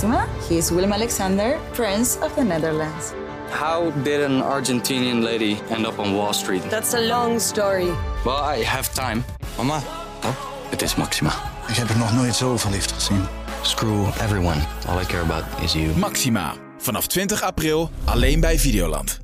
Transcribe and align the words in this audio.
Maxima. 0.00 0.26
He 0.48 0.56
is 0.56 0.70
Willem 0.70 0.92
Alexander, 0.92 1.58
Prince 1.72 2.18
of 2.22 2.34
the 2.34 2.42
Netherlands. 2.42 3.12
How 3.50 3.90
did 4.02 4.22
an 4.22 4.40
Argentinian 4.42 5.22
lady 5.22 5.58
end 5.70 5.86
up 5.86 5.98
on 5.98 6.14
Wall 6.14 6.32
Street? 6.32 6.62
That's 6.70 6.94
a 6.94 7.00
long 7.00 7.40
story. 7.40 7.90
Well, 8.24 8.56
I 8.58 8.64
have 8.64 8.88
time. 8.94 9.24
Mama, 9.56 9.82
Oh, 10.24 10.34
het 10.70 10.82
is 10.82 10.94
Maxima. 10.94 11.32
ik 11.68 11.74
heb 11.76 11.88
er 11.88 11.98
nog 11.98 12.12
nooit 12.12 12.34
zo 12.34 12.56
verliefd 12.56 12.92
gezien. 12.92 13.26
Screw 13.62 14.06
everyone. 14.20 14.60
All 14.88 15.00
I 15.00 15.04
care 15.04 15.22
about 15.22 15.44
is 15.62 15.72
you. 15.72 15.96
Maxima. 15.96 16.54
Vanaf 16.78 17.06
20 17.06 17.42
april 17.42 17.90
alleen 18.04 18.40
bij 18.40 18.58
Videoland. 18.58 19.20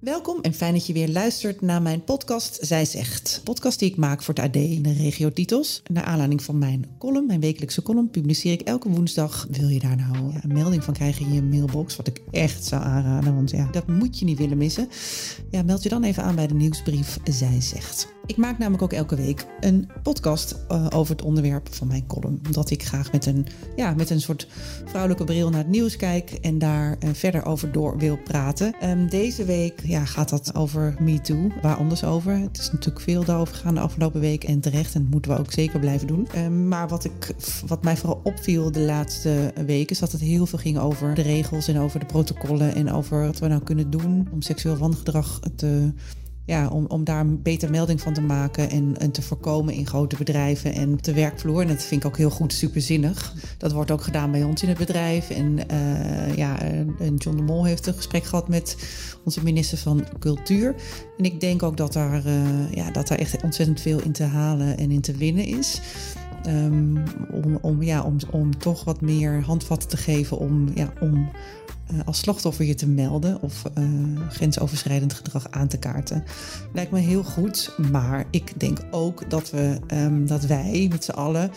Welkom 0.00 0.40
en 0.40 0.54
fijn 0.54 0.72
dat 0.72 0.86
je 0.86 0.92
weer 0.92 1.08
luistert 1.08 1.60
naar 1.60 1.82
mijn 1.82 2.04
podcast 2.04 2.58
Zij 2.60 2.84
Zegt. 2.84 3.40
Podcast 3.44 3.78
die 3.78 3.90
ik 3.90 3.96
maak 3.96 4.22
voor 4.22 4.34
het 4.34 4.44
AD 4.44 4.56
in 4.56 4.82
de 4.82 4.92
regio 4.92 5.32
Titels. 5.32 5.82
Naar 5.90 6.04
aanleiding 6.04 6.42
van 6.42 6.58
mijn 6.58 6.86
column, 6.98 7.26
mijn 7.26 7.40
wekelijkse 7.40 7.82
column, 7.82 8.10
publiceer 8.10 8.52
ik 8.52 8.60
elke 8.60 8.88
woensdag. 8.88 9.46
Wil 9.50 9.68
je 9.68 9.78
daar 9.78 9.96
nou 9.96 10.32
ja, 10.32 10.44
een 10.44 10.52
melding 10.52 10.84
van 10.84 10.94
krijgen 10.94 11.26
in 11.26 11.32
je 11.32 11.42
mailbox? 11.42 11.96
Wat 11.96 12.06
ik 12.06 12.20
echt 12.30 12.64
zou 12.64 12.82
aanraden, 12.82 13.34
want 13.34 13.50
ja, 13.50 13.68
dat 13.70 13.86
moet 13.86 14.18
je 14.18 14.24
niet 14.24 14.38
willen 14.38 14.58
missen. 14.58 14.88
Ja, 15.50 15.62
meld 15.62 15.82
je 15.82 15.88
dan 15.88 16.04
even 16.04 16.22
aan 16.22 16.34
bij 16.34 16.46
de 16.46 16.54
nieuwsbrief 16.54 17.18
Zij 17.24 17.60
Zegt. 17.60 18.17
Ik 18.28 18.36
maak 18.36 18.58
namelijk 18.58 18.82
ook 18.82 18.92
elke 18.92 19.16
week 19.16 19.46
een 19.60 19.88
podcast 20.02 20.56
uh, 20.72 20.86
over 20.90 21.16
het 21.16 21.24
onderwerp 21.24 21.74
van 21.74 21.86
mijn 21.86 22.06
column. 22.06 22.40
Omdat 22.46 22.70
ik 22.70 22.82
graag 22.82 23.12
met 23.12 23.26
een, 23.26 23.46
ja, 23.76 23.94
met 23.94 24.10
een 24.10 24.20
soort 24.20 24.48
vrouwelijke 24.84 25.24
bril 25.24 25.50
naar 25.50 25.58
het 25.58 25.68
nieuws 25.68 25.96
kijk 25.96 26.30
en 26.30 26.58
daar 26.58 26.96
uh, 27.04 27.10
verder 27.12 27.44
over 27.44 27.72
door 27.72 27.98
wil 27.98 28.18
praten. 28.18 28.74
Um, 28.88 29.08
deze 29.08 29.44
week 29.44 29.80
ja, 29.84 30.04
gaat 30.04 30.28
dat 30.28 30.54
over 30.54 30.96
MeToo. 31.00 31.50
Waar 31.62 31.76
anders 31.76 32.04
over? 32.04 32.32
Het 32.32 32.58
is 32.58 32.70
natuurlijk 32.70 33.04
veel 33.04 33.24
daarover 33.24 33.54
gegaan 33.54 33.74
de 33.74 33.80
afgelopen 33.80 34.20
week 34.20 34.44
en 34.44 34.60
terecht. 34.60 34.94
En 34.94 35.02
dat 35.02 35.10
moeten 35.10 35.30
we 35.30 35.38
ook 35.38 35.52
zeker 35.52 35.80
blijven 35.80 36.06
doen. 36.06 36.28
Um, 36.36 36.68
maar 36.68 36.88
wat, 36.88 37.04
ik, 37.04 37.34
wat 37.66 37.82
mij 37.82 37.96
vooral 37.96 38.20
opviel 38.24 38.72
de 38.72 38.80
laatste 38.80 39.52
weken 39.66 39.90
is 39.90 39.98
dat 39.98 40.12
het 40.12 40.20
heel 40.20 40.46
veel 40.46 40.58
ging 40.58 40.78
over 40.78 41.14
de 41.14 41.22
regels 41.22 41.68
en 41.68 41.78
over 41.78 42.00
de 42.00 42.06
protocollen 42.06 42.74
en 42.74 42.92
over 42.92 43.26
wat 43.26 43.38
we 43.38 43.48
nou 43.48 43.62
kunnen 43.62 43.90
doen 43.90 44.28
om 44.32 44.42
seksueel 44.42 44.76
wangedrag 44.76 45.40
te 45.56 45.92
ja, 46.48 46.68
om, 46.68 46.84
om 46.86 47.04
daar 47.04 47.26
beter 47.26 47.70
melding 47.70 48.00
van 48.00 48.12
te 48.12 48.20
maken 48.20 48.70
en, 48.70 48.94
en 48.98 49.10
te 49.10 49.22
voorkomen 49.22 49.74
in 49.74 49.86
grote 49.86 50.16
bedrijven 50.16 50.74
en 50.74 50.92
op 50.92 51.02
de 51.02 51.12
werkvloer. 51.12 51.62
En 51.62 51.68
dat 51.68 51.82
vind 51.82 52.02
ik 52.02 52.06
ook 52.06 52.16
heel 52.16 52.30
goed, 52.30 52.52
superzinnig. 52.52 53.34
Dat 53.58 53.72
wordt 53.72 53.90
ook 53.90 54.02
gedaan 54.02 54.30
bij 54.30 54.42
ons 54.42 54.62
in 54.62 54.68
het 54.68 54.78
bedrijf. 54.78 55.30
En 55.30 55.58
uh, 55.72 56.36
ja, 56.36 56.60
en 56.98 57.14
John 57.16 57.36
de 57.36 57.42
Mol 57.42 57.64
heeft 57.64 57.86
een 57.86 57.94
gesprek 57.94 58.24
gehad 58.24 58.48
met 58.48 58.76
onze 59.24 59.42
minister 59.42 59.78
van 59.78 60.04
Cultuur. 60.18 60.74
En 61.18 61.24
ik 61.24 61.40
denk 61.40 61.62
ook 61.62 61.76
dat 61.76 61.92
daar, 61.92 62.26
uh, 62.26 62.72
ja, 62.72 62.90
dat 62.90 63.08
daar 63.08 63.18
echt 63.18 63.42
ontzettend 63.42 63.80
veel 63.80 64.02
in 64.02 64.12
te 64.12 64.24
halen 64.24 64.78
en 64.78 64.90
in 64.90 65.00
te 65.00 65.12
winnen 65.12 65.44
is. 65.44 65.80
Um, 66.46 67.02
om, 67.32 67.58
om, 67.60 67.82
ja, 67.82 68.02
om, 68.02 68.16
om 68.30 68.58
toch 68.58 68.84
wat 68.84 69.00
meer 69.00 69.42
handvatten 69.42 69.88
te 69.88 69.96
geven 69.96 70.38
om, 70.38 70.68
ja, 70.74 70.92
om 71.00 71.30
als 72.04 72.18
slachtoffer 72.18 72.64
je 72.64 72.74
te 72.74 72.88
melden 72.88 73.42
of 73.42 73.62
uh, 73.78 73.84
grensoverschrijdend 74.30 75.12
gedrag 75.12 75.50
aan 75.50 75.68
te 75.68 75.78
kaarten. 75.78 76.24
Lijkt 76.72 76.90
me 76.90 76.98
heel 76.98 77.22
goed, 77.22 77.74
maar 77.90 78.24
ik 78.30 78.60
denk 78.60 78.78
ook 78.90 79.30
dat, 79.30 79.50
we, 79.50 79.78
um, 79.92 80.26
dat 80.26 80.44
wij 80.44 80.86
met 80.90 81.04
z'n 81.04 81.10
allen 81.10 81.50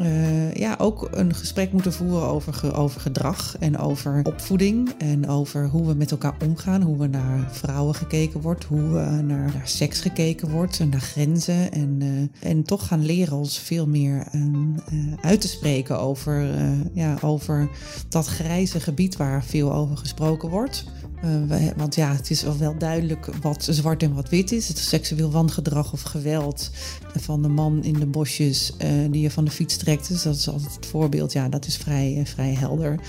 uh, 0.00 0.54
ja, 0.54 0.74
ook 0.78 1.08
een 1.10 1.34
gesprek 1.34 1.72
moeten 1.72 1.92
voeren 1.92 2.28
over, 2.28 2.76
over 2.76 3.00
gedrag 3.00 3.56
en 3.58 3.78
over 3.78 4.20
opvoeding 4.22 4.94
en 4.98 5.28
over 5.28 5.68
hoe 5.68 5.86
we 5.86 5.94
met 5.94 6.10
elkaar 6.10 6.34
omgaan, 6.44 6.82
hoe 6.82 6.98
we 6.98 7.06
naar 7.06 7.48
vrouwen 7.50 7.94
gekeken 7.94 8.40
wordt, 8.40 8.64
hoe 8.64 8.80
we 8.80 9.22
naar, 9.22 9.52
naar 9.54 9.62
seks 9.64 10.00
gekeken 10.00 10.50
wordt, 10.50 10.78
naar 10.90 11.00
grenzen 11.00 11.72
en, 11.72 11.98
uh, 12.02 12.50
en 12.50 12.62
toch 12.62 12.86
gaan 12.86 13.04
leren 13.04 13.36
ons 13.36 13.58
veel 13.58 13.86
meer 13.86 14.26
um, 14.34 14.74
uh, 14.92 15.12
uit 15.20 15.40
te 15.40 15.48
spreken 15.48 15.98
over, 15.98 16.46
ja, 16.92 17.16
over 17.22 17.68
dat 18.08 18.26
grijze 18.26 18.80
gebied 18.80 19.16
waar 19.16 19.44
veel 19.44 19.74
over 19.74 19.96
gesproken 19.96 20.48
wordt. 20.48 20.84
Uh, 21.24 21.70
want 21.76 21.94
ja, 21.94 22.14
het 22.14 22.30
is 22.30 22.42
wel 22.42 22.78
duidelijk 22.78 23.28
wat 23.40 23.66
zwart 23.70 24.02
en 24.02 24.14
wat 24.14 24.28
wit 24.28 24.52
is. 24.52 24.68
Het 24.68 24.78
seksueel 24.78 25.30
wangedrag 25.30 25.92
of 25.92 26.02
geweld 26.02 26.70
van 27.14 27.42
de 27.42 27.48
man 27.48 27.84
in 27.84 27.92
de 27.92 28.06
bosjes 28.06 28.72
uh, 28.82 28.88
die 29.10 29.22
je 29.22 29.30
van 29.30 29.44
de 29.44 29.50
fiets 29.50 29.76
trekt. 29.76 30.08
Dus 30.08 30.22
dat 30.22 30.34
is 30.34 30.48
altijd 30.48 30.74
het 30.74 30.86
voorbeeld. 30.86 31.32
Ja, 31.32 31.48
dat 31.48 31.66
is 31.66 31.76
vrij, 31.76 32.22
vrij 32.24 32.54
helder. 32.54 33.00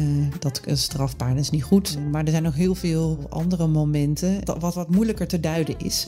Uh, 0.00 0.26
dat 0.38 0.60
is 0.64 0.82
strafbaar, 0.82 1.36
is 1.36 1.50
niet 1.50 1.62
goed. 1.62 1.98
Maar 2.10 2.24
er 2.24 2.30
zijn 2.30 2.42
nog 2.42 2.54
heel 2.54 2.74
veel 2.74 3.26
andere 3.28 3.66
momenten 3.66 4.40
wat 4.60 4.74
wat 4.74 4.90
moeilijker 4.90 5.28
te 5.28 5.40
duiden 5.40 5.78
is. 5.78 6.06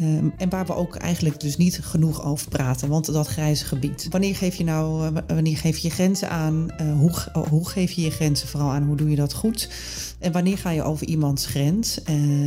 Um, 0.00 0.32
en 0.36 0.48
waar 0.48 0.66
we 0.66 0.74
ook 0.74 0.96
eigenlijk 0.96 1.40
dus 1.40 1.56
niet 1.56 1.80
genoeg 1.82 2.24
over 2.24 2.48
praten, 2.48 2.88
want 2.88 3.12
dat 3.12 3.26
grijze 3.26 3.64
gebied. 3.64 4.06
Wanneer 4.10 4.36
geef 4.36 4.54
je 4.54 4.64
nou, 4.64 5.04
uh, 5.04 5.18
wanneer 5.26 5.56
geef 5.56 5.78
je 5.78 5.90
grenzen 5.90 6.30
aan? 6.30 6.66
Uh, 6.80 6.98
hoe, 6.98 7.12
hoe 7.48 7.68
geef 7.68 7.90
je 7.90 8.02
je 8.02 8.10
grenzen 8.10 8.48
vooral 8.48 8.70
aan? 8.70 8.82
Hoe 8.82 8.96
doe 8.96 9.10
je 9.10 9.16
dat 9.16 9.34
goed? 9.34 9.70
En 10.18 10.32
wanneer 10.32 10.58
ga 10.58 10.70
je 10.70 10.82
over 10.82 11.06
iemands 11.06 11.46
grens? 11.46 12.02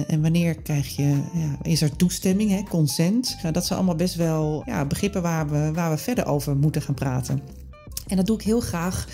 En 0.07 0.21
wanneer 0.21 0.61
krijg 0.61 0.95
je, 0.95 1.21
ja, 1.33 1.57
is 1.61 1.81
er 1.81 1.95
toestemming, 1.95 2.49
hè, 2.49 2.63
consent? 2.69 3.37
Nou, 3.41 3.53
dat 3.53 3.65
zijn 3.65 3.79
allemaal 3.79 3.97
best 3.97 4.15
wel 4.15 4.63
ja, 4.65 4.85
begrippen 4.85 5.21
waar 5.21 5.49
we, 5.49 5.71
waar 5.73 5.91
we 5.91 5.97
verder 5.97 6.25
over 6.25 6.57
moeten 6.57 6.81
gaan 6.81 6.95
praten. 6.95 7.41
En 8.11 8.17
dat 8.17 8.25
doe 8.25 8.35
ik 8.35 8.41
heel 8.41 8.59
graag 8.59 9.07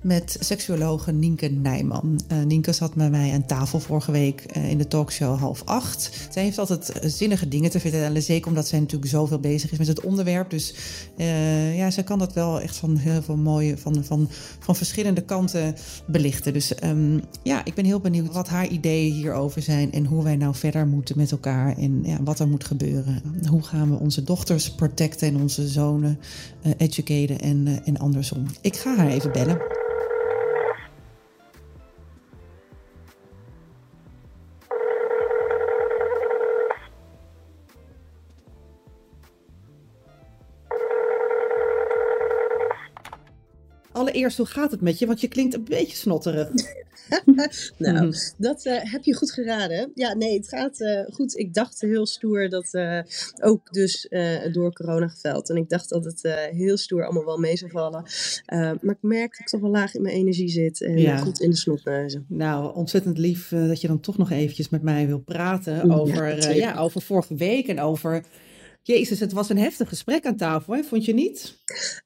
met 0.00 0.36
seksuologe 0.40 1.12
Nienke 1.12 1.48
Nijman. 1.48 2.20
Uh, 2.32 2.42
Nienke 2.42 2.72
zat 2.72 2.94
met 2.94 3.10
mij 3.10 3.32
aan 3.32 3.46
tafel 3.46 3.80
vorige 3.80 4.12
week 4.12 4.56
uh, 4.56 4.70
in 4.70 4.78
de 4.78 4.88
talkshow 4.88 5.38
half 5.38 5.62
acht. 5.64 6.28
Zij 6.30 6.42
heeft 6.42 6.58
altijd 6.58 6.92
zinnige 7.02 7.48
dingen 7.48 7.70
te 7.70 7.80
vertellen. 7.80 8.22
Zeker 8.22 8.48
omdat 8.48 8.68
zij 8.68 8.80
natuurlijk 8.80 9.10
zoveel 9.10 9.38
bezig 9.38 9.72
is 9.72 9.78
met 9.78 9.86
het 9.86 10.00
onderwerp. 10.00 10.50
Dus 10.50 10.74
ja, 11.76 11.90
zij 11.90 12.02
kan 12.02 12.18
dat 12.18 12.32
wel 12.32 12.60
echt 12.60 12.76
van 12.76 12.96
heel 12.96 13.22
veel 13.22 13.36
mooie, 13.36 13.78
van, 13.78 14.04
van, 14.04 14.28
van 14.58 14.76
verschillende 14.76 15.20
kanten 15.20 15.74
belichten. 16.06 16.52
Dus 16.52 16.72
um, 16.84 17.20
ja, 17.42 17.64
ik 17.64 17.74
ben 17.74 17.84
heel 17.84 18.00
benieuwd 18.00 18.32
wat 18.32 18.48
haar 18.48 18.68
ideeën 18.68 19.12
hierover 19.12 19.62
zijn. 19.62 19.92
En 19.92 20.06
hoe 20.06 20.22
wij 20.22 20.36
nou 20.36 20.54
verder 20.54 20.86
moeten 20.86 21.16
met 21.16 21.30
elkaar. 21.30 21.76
En 21.76 22.00
ja, 22.04 22.22
wat 22.22 22.38
er 22.38 22.48
moet 22.48 22.64
gebeuren. 22.64 23.22
Hoe 23.48 23.62
gaan 23.62 23.90
we 23.90 23.98
onze 23.98 24.24
dochters 24.24 24.74
protecten 24.74 25.28
en 25.28 25.40
onze 25.40 25.68
zonen 25.68 26.18
educaten 26.76 27.40
en, 27.40 27.80
en 27.84 27.98
andersom. 27.98 28.41
Ik 28.60 28.76
ga 28.76 28.96
haar 28.96 29.08
even 29.08 29.32
bellen. 29.32 29.81
Hoe 44.30 44.46
gaat 44.46 44.70
het 44.70 44.80
met 44.80 44.98
je? 44.98 45.06
Want 45.06 45.20
je 45.20 45.28
klinkt 45.28 45.54
een 45.54 45.64
beetje 45.64 45.96
snotterig. 45.96 46.50
nou, 47.78 48.04
mm. 48.04 48.12
dat 48.38 48.66
uh, 48.66 48.78
heb 48.80 49.04
je 49.04 49.14
goed 49.14 49.32
geraden. 49.32 49.90
Ja, 49.94 50.14
nee, 50.14 50.36
het 50.36 50.48
gaat 50.48 50.80
uh, 50.80 51.00
goed. 51.12 51.38
Ik 51.38 51.54
dacht 51.54 51.80
heel 51.80 52.06
stoer 52.06 52.48
dat 52.48 52.68
uh, 52.72 53.00
ook 53.40 53.72
dus 53.72 54.08
door 54.52 54.72
corona 54.72 55.08
geveld. 55.08 55.50
En 55.50 55.56
ik 55.56 55.68
dacht 55.68 55.88
dat 55.88 56.04
het 56.04 56.20
heel 56.50 56.76
stoer 56.76 57.04
allemaal 57.04 57.24
wel 57.24 57.38
mee 57.38 57.56
zou 57.56 57.70
vallen. 57.70 58.04
maar 58.80 58.94
ik 58.94 59.02
merk 59.02 59.30
dat 59.30 59.40
ik 59.40 59.46
toch 59.46 59.60
wel 59.60 59.70
laag 59.70 59.94
in 59.94 60.02
mijn 60.02 60.14
energie 60.14 60.48
zit 60.48 60.82
en 60.82 60.98
ja. 60.98 61.16
goed 61.16 61.40
in 61.40 61.50
de 61.50 61.56
snotneuzen. 61.56 62.24
Nou, 62.28 62.74
ontzettend 62.74 63.18
lief 63.18 63.48
dat 63.48 63.80
je 63.80 63.86
dan 63.88 64.00
toch 64.00 64.18
nog 64.18 64.30
eventjes 64.30 64.68
met 64.68 64.82
mij 64.82 65.06
wil 65.06 65.20
praten 65.20 65.90
over, 65.90 66.36
ja, 66.36 66.50
ja, 66.50 66.76
over 66.76 67.02
vorige 67.02 67.34
week 67.34 67.68
en 67.68 67.80
over 67.80 68.24
Jezus, 68.84 69.20
het 69.20 69.32
was 69.32 69.48
een 69.48 69.58
heftig 69.58 69.88
gesprek 69.88 70.26
aan 70.26 70.36
tafel, 70.36 70.74
hè? 70.74 70.82
vond 70.82 71.04
je 71.04 71.14
niet? 71.14 71.58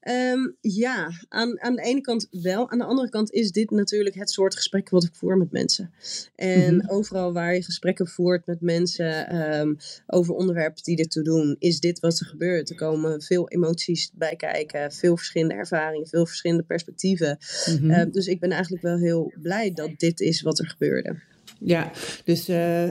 Um, 0.09 0.57
ja, 0.61 1.11
aan, 1.29 1.61
aan 1.61 1.75
de 1.75 1.81
ene 1.81 2.01
kant 2.01 2.27
wel. 2.31 2.69
Aan 2.69 2.77
de 2.77 2.83
andere 2.83 3.09
kant 3.09 3.31
is 3.31 3.51
dit 3.51 3.69
natuurlijk 3.69 4.15
het 4.15 4.29
soort 4.29 4.55
gesprek 4.55 4.89
wat 4.89 5.03
ik 5.03 5.15
voer 5.15 5.37
met 5.37 5.51
mensen. 5.51 5.91
En 6.35 6.73
mm 6.73 6.79
-hmm. 6.79 6.89
overal 6.89 7.33
waar 7.33 7.53
je 7.53 7.63
gesprekken 7.63 8.07
voert 8.07 8.45
met 8.45 8.61
mensen 8.61 9.35
um, 9.59 9.77
over 10.07 10.33
onderwerpen 10.33 10.83
die 10.83 10.97
ertoe 10.97 11.23
doen, 11.23 11.55
is 11.59 11.79
dit 11.79 11.99
wat 11.99 12.19
er 12.19 12.25
gebeurt. 12.25 12.69
Er 12.69 12.75
komen 12.75 13.21
veel 13.21 13.49
emoties 13.49 14.11
bij 14.13 14.35
kijken, 14.35 14.91
veel 14.91 15.17
verschillende 15.17 15.53
ervaringen, 15.53 16.07
veel 16.07 16.25
verschillende 16.25 16.63
perspectieven. 16.63 17.37
Mm 17.69 17.77
-hmm. 17.77 17.91
um, 17.91 18.11
dus 18.11 18.27
ik 18.27 18.39
ben 18.39 18.51
eigenlijk 18.51 18.83
wel 18.83 18.97
heel 18.97 19.33
blij 19.41 19.73
dat 19.73 19.91
dit 19.97 20.19
is 20.19 20.41
wat 20.41 20.59
er 20.59 20.67
gebeurde. 20.67 21.15
Ja, 21.59 21.91
dus 22.23 22.49
uh, 22.49 22.87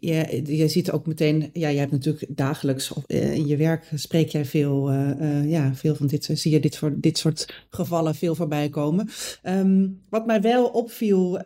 je, 0.00 0.64
ziet 0.68 0.90
ook 0.90 1.06
meteen, 1.06 1.50
ja, 1.52 1.68
je 1.68 1.78
hebt 1.78 1.92
natuurlijk 1.92 2.26
dagelijks 2.28 2.92
uh, 3.06 3.34
in 3.34 3.46
je 3.46 3.56
werk 3.56 3.90
spreek 3.94 4.28
jij 4.28 4.44
veel, 4.44 4.92
uh, 4.92 5.50
ja, 5.50 5.74
veel 5.74 5.94
van 5.94 6.06
dit, 6.06 6.28
zie 6.32 6.52
je 6.52 6.60
dit, 6.60 6.76
voor, 6.76 6.92
dit 6.96 7.18
soort 7.18 7.66
gevallen 7.70 8.14
veel 8.14 8.34
voorbij 8.34 8.68
komen. 8.68 9.08
Um, 9.42 10.02
wat 10.08 10.26
mij 10.26 10.40
wel 10.40 10.66
opviel 10.66 11.40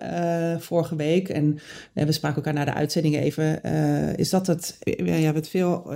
vorige 0.59 0.97
week, 0.97 1.29
en 1.29 1.59
we 1.93 2.13
spraken 2.13 2.37
elkaar 2.37 2.55
na 2.55 2.65
de 2.65 2.75
uitzending 2.75 3.17
even, 3.17 3.63
is 4.17 4.31
dat 4.31 4.47
het, 4.47 4.77
ja, 4.81 5.05
we 5.05 5.11
hebben 5.11 5.43
het 5.43 5.49
veel, 5.49 5.93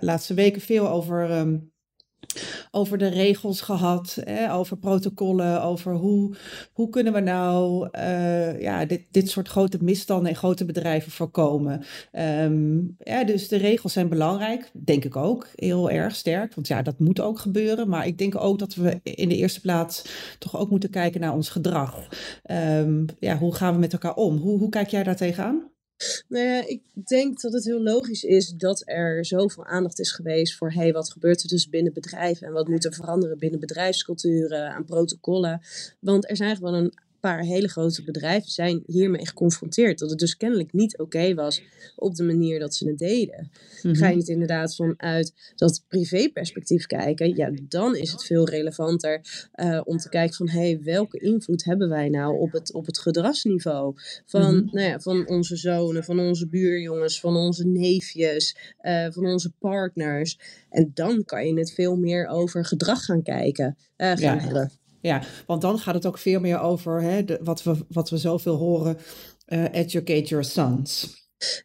laatste 0.00 0.34
weken 0.34 0.60
veel 0.60 0.88
over. 0.88 1.30
Um, 1.30 1.74
over 2.70 2.98
de 2.98 3.08
regels 3.08 3.60
gehad, 3.60 4.18
hè, 4.24 4.54
over 4.54 4.76
protocollen, 4.76 5.62
over 5.62 5.94
hoe, 5.94 6.34
hoe 6.72 6.88
kunnen 6.88 7.12
we 7.12 7.20
nou 7.20 7.88
uh, 7.92 8.60
ja, 8.60 8.84
dit, 8.84 9.02
dit 9.10 9.30
soort 9.30 9.48
grote 9.48 9.78
misstanden 9.80 10.28
in 10.28 10.36
grote 10.36 10.64
bedrijven 10.64 11.12
voorkomen. 11.12 11.84
Ja, 12.98 13.24
dus 13.24 13.48
de 13.48 13.56
regels 13.56 13.92
zijn 13.92 14.08
belangrijk, 14.08 14.70
denk 14.72 15.04
ik 15.04 15.16
ook, 15.16 15.48
heel 15.54 15.90
erg 15.90 16.14
sterk. 16.14 16.54
Want 16.54 16.66
ja, 16.66 16.82
dat 16.82 16.98
moet 16.98 17.20
ook 17.20 17.38
gebeuren. 17.38 17.88
Maar 17.88 18.06
ik 18.06 18.18
denk 18.18 18.40
ook 18.40 18.58
dat 18.58 18.74
we 18.74 19.00
in 19.02 19.28
de 19.28 19.36
eerste 19.36 19.60
plaats 19.60 20.04
toch 20.38 20.56
ook 20.58 20.70
moeten 20.70 20.90
kijken 20.90 21.20
naar 21.20 21.34
ons 21.34 21.48
gedrag. 21.48 22.08
Um, 22.50 23.04
ja, 23.18 23.38
hoe 23.38 23.54
gaan 23.54 23.72
we 23.72 23.78
met 23.78 23.92
elkaar 23.92 24.14
om? 24.14 24.36
Hoe, 24.36 24.58
hoe 24.58 24.68
kijk 24.68 24.88
jij 24.88 25.02
daar 25.02 25.16
tegenaan? 25.16 25.74
Nou 26.28 26.46
ja, 26.46 26.66
ik 26.66 26.80
denk 27.06 27.40
dat 27.40 27.52
het 27.52 27.64
heel 27.64 27.82
logisch 27.82 28.24
is 28.24 28.48
dat 28.48 28.82
er 28.84 29.24
zoveel 29.24 29.64
aandacht 29.64 29.98
is 29.98 30.12
geweest 30.12 30.56
voor 30.56 30.72
hey, 30.72 30.92
wat 30.92 31.10
gebeurt 31.10 31.42
er 31.42 31.48
dus 31.48 31.68
binnen 31.68 31.92
bedrijven 31.92 32.46
en 32.46 32.52
wat 32.52 32.68
moet 32.68 32.84
er 32.84 32.94
veranderen 32.94 33.38
binnen 33.38 33.60
bedrijfsculturen, 33.60 34.70
aan 34.70 34.84
protocollen. 34.84 35.60
Want 36.00 36.28
er 36.28 36.36
zijn 36.36 36.56
gewoon 36.56 36.74
een 36.74 36.92
paar 37.20 37.40
hele 37.40 37.68
grote 37.68 38.04
bedrijven 38.04 38.50
zijn 38.50 38.82
hiermee 38.86 39.26
geconfronteerd. 39.26 39.98
Dat 39.98 40.10
het 40.10 40.18
dus 40.18 40.36
kennelijk 40.36 40.72
niet 40.72 40.98
oké 40.98 41.34
was 41.34 41.62
op 41.96 42.14
de 42.14 42.22
manier 42.22 42.58
dat 42.58 42.74
ze 42.74 42.88
het 42.88 42.98
deden. 42.98 43.50
Ga 43.82 43.88
je 43.90 43.92
mhm. 43.92 44.18
het 44.18 44.28
inderdaad 44.28 44.74
vanuit 44.74 45.52
dat 45.54 45.84
privéperspectief 45.88 46.86
kijken, 46.86 47.36
ja, 47.36 47.50
dan 47.68 47.96
is 47.96 48.12
het 48.12 48.24
veel 48.24 48.48
relevanter 48.48 49.20
uh, 49.54 49.80
om 49.84 49.96
te 49.96 50.08
kijken 50.08 50.34
van 50.36 50.48
hey, 50.48 50.80
welke 50.82 51.18
invloed 51.18 51.64
hebben 51.64 51.88
wij 51.88 52.08
nou 52.08 52.38
op 52.38 52.52
het, 52.52 52.72
op 52.72 52.86
het 52.86 52.98
gedragsniveau 52.98 53.94
van, 54.26 54.56
mhm. 54.56 54.74
nou 54.76 54.88
ja, 54.88 55.00
van 55.00 55.28
onze 55.28 55.56
zonen, 55.56 56.04
van 56.04 56.20
onze 56.20 56.48
buurjongens, 56.48 57.20
van 57.20 57.36
onze 57.36 57.66
neefjes, 57.66 58.74
uh, 58.82 59.06
van 59.10 59.26
onze 59.26 59.52
partners. 59.58 60.38
En 60.70 60.90
dan 60.94 61.24
kan 61.24 61.46
je 61.46 61.58
het 61.58 61.72
veel 61.72 61.96
meer 61.96 62.26
over 62.26 62.64
gedrag 62.64 63.04
gaan 63.04 63.22
kijken, 63.22 63.76
uh, 63.96 64.06
gaan 64.06 64.18
ja. 64.18 64.38
hebben. 64.38 64.70
Ja, 65.06 65.22
want 65.46 65.62
dan 65.62 65.78
gaat 65.78 65.94
het 65.94 66.06
ook 66.06 66.18
veel 66.18 66.40
meer 66.40 66.60
over 66.60 67.02
hè, 67.02 67.24
de, 67.24 67.38
wat, 67.42 67.62
we, 67.62 67.76
wat 67.88 68.10
we 68.10 68.16
zoveel 68.16 68.56
horen: 68.56 68.96
uh, 69.48 69.64
educate 69.72 70.24
your 70.24 70.44
sons. 70.44 71.14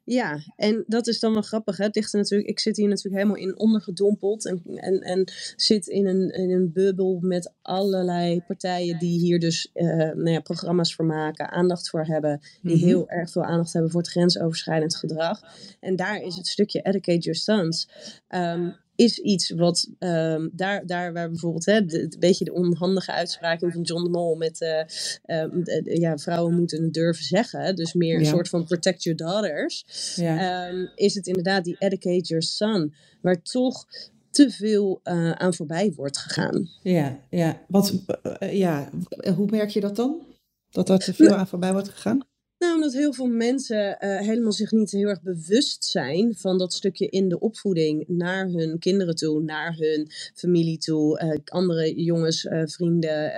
Ja, 0.03 0.39
en 0.55 0.83
dat 0.88 1.07
is 1.07 1.19
dan 1.19 1.33
wel 1.33 1.41
grappig. 1.41 1.77
Hè? 1.77 1.83
Het 1.85 1.95
ligt 1.95 2.13
er 2.13 2.19
natuurlijk, 2.19 2.49
ik 2.49 2.59
zit 2.59 2.77
hier 2.77 2.88
natuurlijk 2.88 3.23
helemaal 3.23 3.43
in 3.43 3.59
ondergedompeld 3.59 4.45
en, 4.45 4.61
en, 4.63 4.99
en 4.99 5.31
zit 5.55 5.88
in 5.88 6.07
een, 6.07 6.29
in 6.29 6.51
een 6.51 6.71
bubbel 6.71 7.19
met 7.21 7.53
allerlei 7.61 8.41
partijen 8.47 8.99
die 8.99 9.19
hier 9.19 9.39
dus 9.39 9.69
uh, 9.73 9.95
nou 9.95 10.29
ja, 10.29 10.39
programma's 10.39 10.95
voor 10.95 11.05
maken, 11.05 11.49
aandacht 11.49 11.89
voor 11.89 12.05
hebben, 12.05 12.41
die 12.61 12.75
mhm. 12.75 12.85
heel 12.85 13.09
erg 13.09 13.31
veel 13.31 13.43
aandacht 13.43 13.73
hebben 13.73 13.91
voor 13.91 14.01
het 14.01 14.09
grensoverschrijdend 14.09 14.95
gedrag. 14.95 15.41
En 15.79 15.95
daar 15.95 16.21
is 16.21 16.35
het 16.35 16.47
stukje 16.47 16.81
Educate 16.81 17.19
Your 17.19 17.39
Sons. 17.39 17.89
Um, 18.29 18.75
is 19.01 19.18
iets 19.19 19.50
wat 19.50 19.89
um, 20.00 20.50
daar, 20.53 20.86
daar 20.86 21.13
waar 21.13 21.30
bijvoorbeeld 21.30 21.65
hè, 21.65 21.86
de, 21.86 22.01
een 22.01 22.15
beetje 22.19 22.45
de 22.45 22.53
onhandige 22.53 23.12
uitspraking 23.12 23.74
van 23.74 23.81
John 23.81 24.03
de 24.03 24.09
Mol 24.09 24.36
met 24.36 24.62
uh, 24.62 25.39
um, 25.42 25.63
de, 25.63 25.98
ja, 26.00 26.18
vrouwen 26.18 26.56
moeten 26.56 26.83
het 26.83 26.94
durven 26.94 27.24
zeggen, 27.24 27.75
dus 27.75 27.94
meer 27.94 28.19
een 28.19 28.25
soort 28.25 28.50
van 28.50 28.65
protect 28.65 29.03
your 29.03 29.18
daughters, 29.18 29.86
ja. 30.15 30.68
um, 30.69 30.92
is 30.95 31.15
het 31.15 31.27
inderdaad 31.27 31.63
die 31.63 31.75
educate 31.80 32.27
your 32.27 32.44
son, 32.44 32.94
waar 33.21 33.42
toch 33.42 33.86
te 34.30 34.51
veel 34.51 35.00
uh, 35.03 35.31
aan 35.31 35.53
voorbij 35.53 35.94
wordt 35.95 36.18
gegaan. 36.18 36.69
Ja, 36.81 37.19
ja. 37.30 37.62
Wat, 37.68 37.94
uh, 38.42 38.53
ja. 38.53 38.89
hoe 39.36 39.50
merk 39.50 39.69
je 39.69 39.80
dat 39.80 39.95
dan? 39.95 40.21
Dat 40.69 40.89
er 40.89 41.00
te 41.00 41.13
veel 41.13 41.27
nou 41.27 41.39
aan 41.39 41.48
voorbij 41.48 41.71
wordt 41.71 41.89
gegaan? 41.89 42.30
Nou, 42.62 42.75
omdat 42.75 42.94
heel 42.94 43.13
veel 43.13 43.28
mensen 43.28 43.98
uh, 44.00 44.19
helemaal 44.19 44.52
zich 44.52 44.72
niet 44.72 44.92
heel 44.92 45.08
erg 45.08 45.22
bewust 45.22 45.86
zijn 45.86 46.36
van 46.36 46.58
dat 46.58 46.74
stukje 46.74 47.10
in 47.10 47.30
de 47.30 47.40
opvoeding 47.40 48.04
naar 48.08 48.48
hun 48.48 48.80
kinderen 48.80 49.16
toe, 49.16 49.42
naar 49.42 49.75
hun 49.78 50.08
familie 50.34 50.78
toe, 50.78 51.22
uh, 51.22 51.38
andere 51.46 52.04
jongens, 52.04 52.44
uh, 52.44 52.62
vrienden 52.66 53.31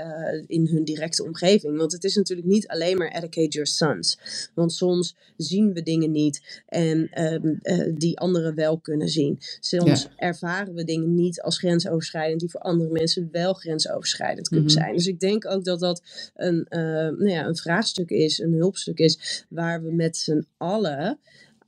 in 0.48 0.68
hun 0.68 0.84
directe 0.84 1.24
omgeving. 1.24 1.78
Want 1.78 1.92
het 1.92 2.04
is 2.04 2.16
natuurlijk 2.16 2.48
niet 2.48 2.68
alleen 2.68 2.98
maar 2.98 3.08
educate 3.08 3.48
your 3.48 3.68
sons. 3.68 4.18
Want 4.54 4.74
soms 4.74 5.16
zien 5.38 5.74
we 5.74 5.82
dingen 5.82 6.12
niet 6.12 6.62
en 6.68 7.10
ehm, 7.10 7.54
die 7.98 8.20
anderen 8.20 8.56
wel 8.56 8.80
kunnen 8.80 9.10
zien. 9.10 9.38
Soms 9.60 10.08
ervaren 10.16 10.74
we 10.74 10.84
dingen 10.84 11.16
niet 11.16 11.42
als 11.42 11.58
grensoverschrijdend 11.58 12.40
die 12.40 12.50
voor 12.50 12.60
andere 12.60 12.90
mensen 12.90 13.30
wel 13.32 13.54
grensoverschrijdend 13.54 14.48
kunnen 14.48 14.72
mhm. 14.72 14.74
zijn. 14.74 14.94
Dus 14.96 15.08
ik 15.08 15.20
denk 15.20 15.46
ook 15.46 15.64
dat 15.64 15.80
dat 15.80 16.04
een, 16.36 16.66
nou 16.70 17.30
ja, 17.30 17.46
een 17.46 17.58
vraagstuk 17.58 18.10
is, 18.10 18.40
een 18.40 18.54
hulpstuk 18.54 19.00
is 19.00 19.13
waar 19.50 19.84
we 19.84 19.92
met 19.92 20.18
z'n 20.18 20.48
allen 20.58 21.20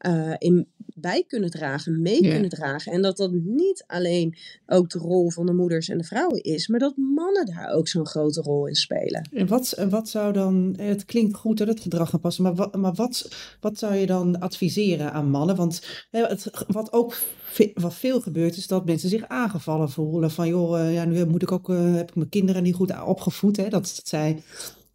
uh, 0.01 0.33
in 0.37 0.67
bij 0.95 1.23
kunnen 1.27 1.49
dragen, 1.49 2.01
mee 2.01 2.21
kunnen 2.21 2.49
dragen. 2.49 2.91
En 2.91 3.01
dat 3.01 3.17
dat 3.17 3.31
niet 3.31 3.83
alleen 3.87 4.37
ook 4.67 4.89
de 4.89 4.99
rol 4.99 5.31
van 5.31 5.45
de 5.45 5.53
moeders 5.53 5.89
en 5.89 5.97
de 5.97 6.03
vrouwen 6.03 6.43
is, 6.43 6.67
maar 6.67 6.79
dat 6.79 6.97
mannen 6.97 7.45
daar 7.45 7.73
ook 7.73 7.87
zo'n 7.87 8.05
grote 8.05 8.41
rol 8.41 8.67
in 8.67 8.75
spelen. 8.75 9.29
En 9.33 9.47
wat, 9.47 9.85
wat 9.89 10.09
zou 10.09 10.33
dan, 10.33 10.73
het 10.77 11.05
klinkt 11.05 11.35
goed 11.35 11.57
dat 11.57 11.67
het 11.67 11.79
gedrag 11.79 12.09
gaan 12.09 12.19
passen, 12.19 12.43
maar, 12.43 12.55
wat, 12.55 12.75
maar 12.75 12.93
wat, 12.93 13.35
wat 13.59 13.79
zou 13.79 13.95
je 13.95 14.05
dan 14.05 14.39
adviseren 14.39 15.11
aan 15.11 15.29
mannen? 15.29 15.55
Want 15.55 16.05
het, 16.11 16.51
wat 16.67 16.93
ook 16.93 17.17
wat 17.73 17.93
veel 17.93 18.21
gebeurt 18.21 18.57
is 18.57 18.67
dat 18.67 18.85
mensen 18.85 19.09
zich 19.09 19.27
aangevallen 19.27 19.89
voelen. 19.89 20.31
Van 20.31 20.47
joh, 20.47 20.79
eh, 20.79 20.93
ja, 20.93 21.05
nu 21.05 21.25
moet 21.25 21.41
ik 21.41 21.51
ook, 21.51 21.67
heb 21.67 22.09
ik 22.09 22.15
mijn 22.15 22.29
kinderen 22.29 22.63
niet 22.63 22.75
goed 22.75 23.03
opgevoed. 23.03 23.57
Hè? 23.57 23.63
Dat, 23.63 23.71
dat 23.71 24.01
zij 24.03 24.43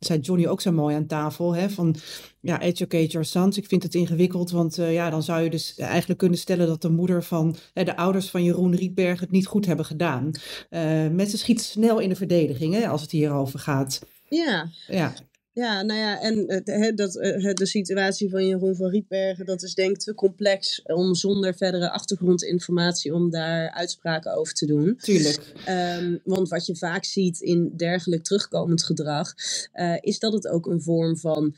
zei 0.00 0.20
Johnny 0.20 0.47
ook 0.47 0.61
zo 0.61 0.73
mooi 0.73 0.97
aan 0.97 1.06
tafel. 1.06 1.55
Hè, 1.55 1.70
van 1.70 1.97
ja, 2.41 2.61
educate 2.61 3.06
your 3.06 3.26
sons. 3.26 3.56
Ik 3.56 3.67
vind 3.67 3.82
het 3.82 3.94
ingewikkeld, 3.94 4.50
want 4.50 4.79
uh, 4.79 4.93
ja, 4.93 5.11
dan 5.11 5.23
zou 5.23 5.43
je 5.43 5.50
dus 5.50 5.75
eigenlijk 5.75 6.19
kunnen 6.19 6.38
stellen 6.38 6.67
dat 6.67 6.82
de 6.82 6.91
moeder 6.91 7.25
van 7.25 7.56
de 7.73 7.97
ouders 7.97 8.31
van 8.31 8.44
Jeroen 8.44 8.75
Rietberg 8.75 9.20
het 9.20 9.31
niet 9.31 9.47
goed 9.47 9.67
hebben 9.67 9.85
gedaan. 9.85 10.31
Uh, 10.70 10.81
mensen 11.08 11.38
schieten 11.38 11.64
snel 11.64 11.99
in 11.99 12.08
de 12.08 12.17
verdediging 12.17 12.75
hè, 12.75 12.88
als 12.88 13.00
het 13.02 13.11
hierover 13.11 13.58
gaat. 13.58 14.00
Ja. 14.29 14.70
ja. 14.87 15.14
Ja, 15.52 15.82
nou 15.82 16.00
ja, 16.00 16.20
en 16.20 16.47
dat, 16.94 17.17
uh, 17.17 17.52
de 17.55 17.67
situatie 17.67 18.31
van 18.31 18.47
Jeroen 18.47 18.76
van 18.76 18.91
Rietbergen, 18.91 19.47
dat 19.47 19.62
is 19.62 19.75
denk 19.75 19.91
ik 19.91 19.99
te 19.99 20.14
complex 20.14 20.82
om 20.82 21.14
zonder 21.14 21.55
verdere 21.55 21.91
achtergrondinformatie 21.91 23.14
om 23.14 23.31
daar 23.31 23.70
uitspraken 23.70 24.35
over 24.35 24.55
te 24.55 24.67
doen. 24.67 24.97
Tuurlijk. 24.97 25.52
Um, 25.69 26.20
want 26.25 26.49
wat 26.49 26.67
je 26.67 26.76
vaak 26.76 27.05
ziet 27.05 27.41
in 27.41 27.73
dergelijk 27.76 28.23
terugkomend 28.23 28.85
gedrag, 28.85 29.35
uh, 29.75 29.97
is 30.00 30.19
dat 30.19 30.32
het 30.32 30.49
ook 30.49 30.67
een 30.67 30.82
vorm 30.82 31.17
van 31.17 31.56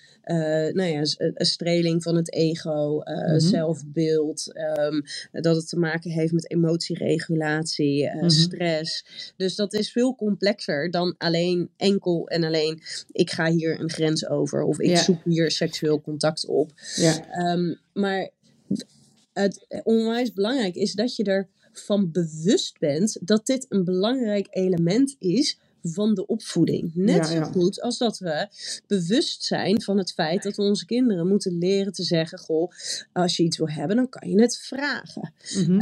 nou 0.72 0.82
ja, 0.82 1.00
een 1.16 1.46
streling 1.46 2.02
van 2.02 2.16
het 2.16 2.32
ego, 2.32 3.02
mm-hmm. 3.04 3.40
zelfbeeld, 3.40 4.52
um, 4.78 5.02
dat 5.42 5.56
het 5.56 5.68
te 5.68 5.78
maken 5.78 6.10
heeft 6.10 6.32
met 6.32 6.50
emotieregulatie, 6.50 8.10
mm-hmm. 8.10 8.30
stress. 8.30 9.04
Dus 9.36 9.54
dat 9.54 9.72
is 9.72 9.92
veel 9.92 10.14
complexer 10.14 10.90
dan 10.90 11.14
alleen 11.18 11.70
enkel 11.76 12.28
en 12.28 12.44
alleen 12.44 12.82
ik 13.12 13.30
ga 13.30 13.50
hier 13.50 13.80
een 13.82 13.90
grens 13.90 14.26
over. 14.26 14.62
Of 14.62 14.80
ik 14.80 14.96
zoek 14.96 15.24
hier 15.24 15.50
seksueel 15.50 16.00
contact 16.00 16.46
op. 16.46 16.72
Ja. 16.96 17.52
Um, 17.52 17.78
maar 17.92 18.30
het 19.32 19.66
onwijs 19.82 20.32
belangrijk 20.32 20.74
is 20.74 20.92
dat 20.92 21.16
je 21.16 21.46
ervan 21.72 22.10
bewust 22.10 22.78
bent 22.78 23.18
dat 23.20 23.46
dit 23.46 23.66
een 23.68 23.84
belangrijk 23.84 24.46
element 24.50 25.16
is 25.18 25.58
van 25.82 26.14
de 26.14 26.26
opvoeding. 26.26 26.90
Net 26.94 27.26
zo 27.26 27.42
goed 27.42 27.80
als 27.80 27.98
dat 27.98 28.18
we 28.18 28.48
bewust 28.86 29.44
zijn 29.44 29.82
van 29.82 29.98
het 29.98 30.12
feit 30.12 30.42
dat 30.42 30.56
we 30.56 30.62
onze 30.62 30.86
kinderen 30.86 31.28
moeten 31.28 31.58
leren 31.58 31.92
te 31.92 32.02
zeggen: 32.02 32.38
Goh, 32.38 32.72
als 33.12 33.36
je 33.36 33.42
iets 33.42 33.58
wil 33.58 33.68
hebben, 33.68 33.96
dan 33.96 34.08
kan 34.08 34.30
je 34.30 34.40
het 34.40 34.58
vragen. 34.58 35.32
Mm 35.66 35.80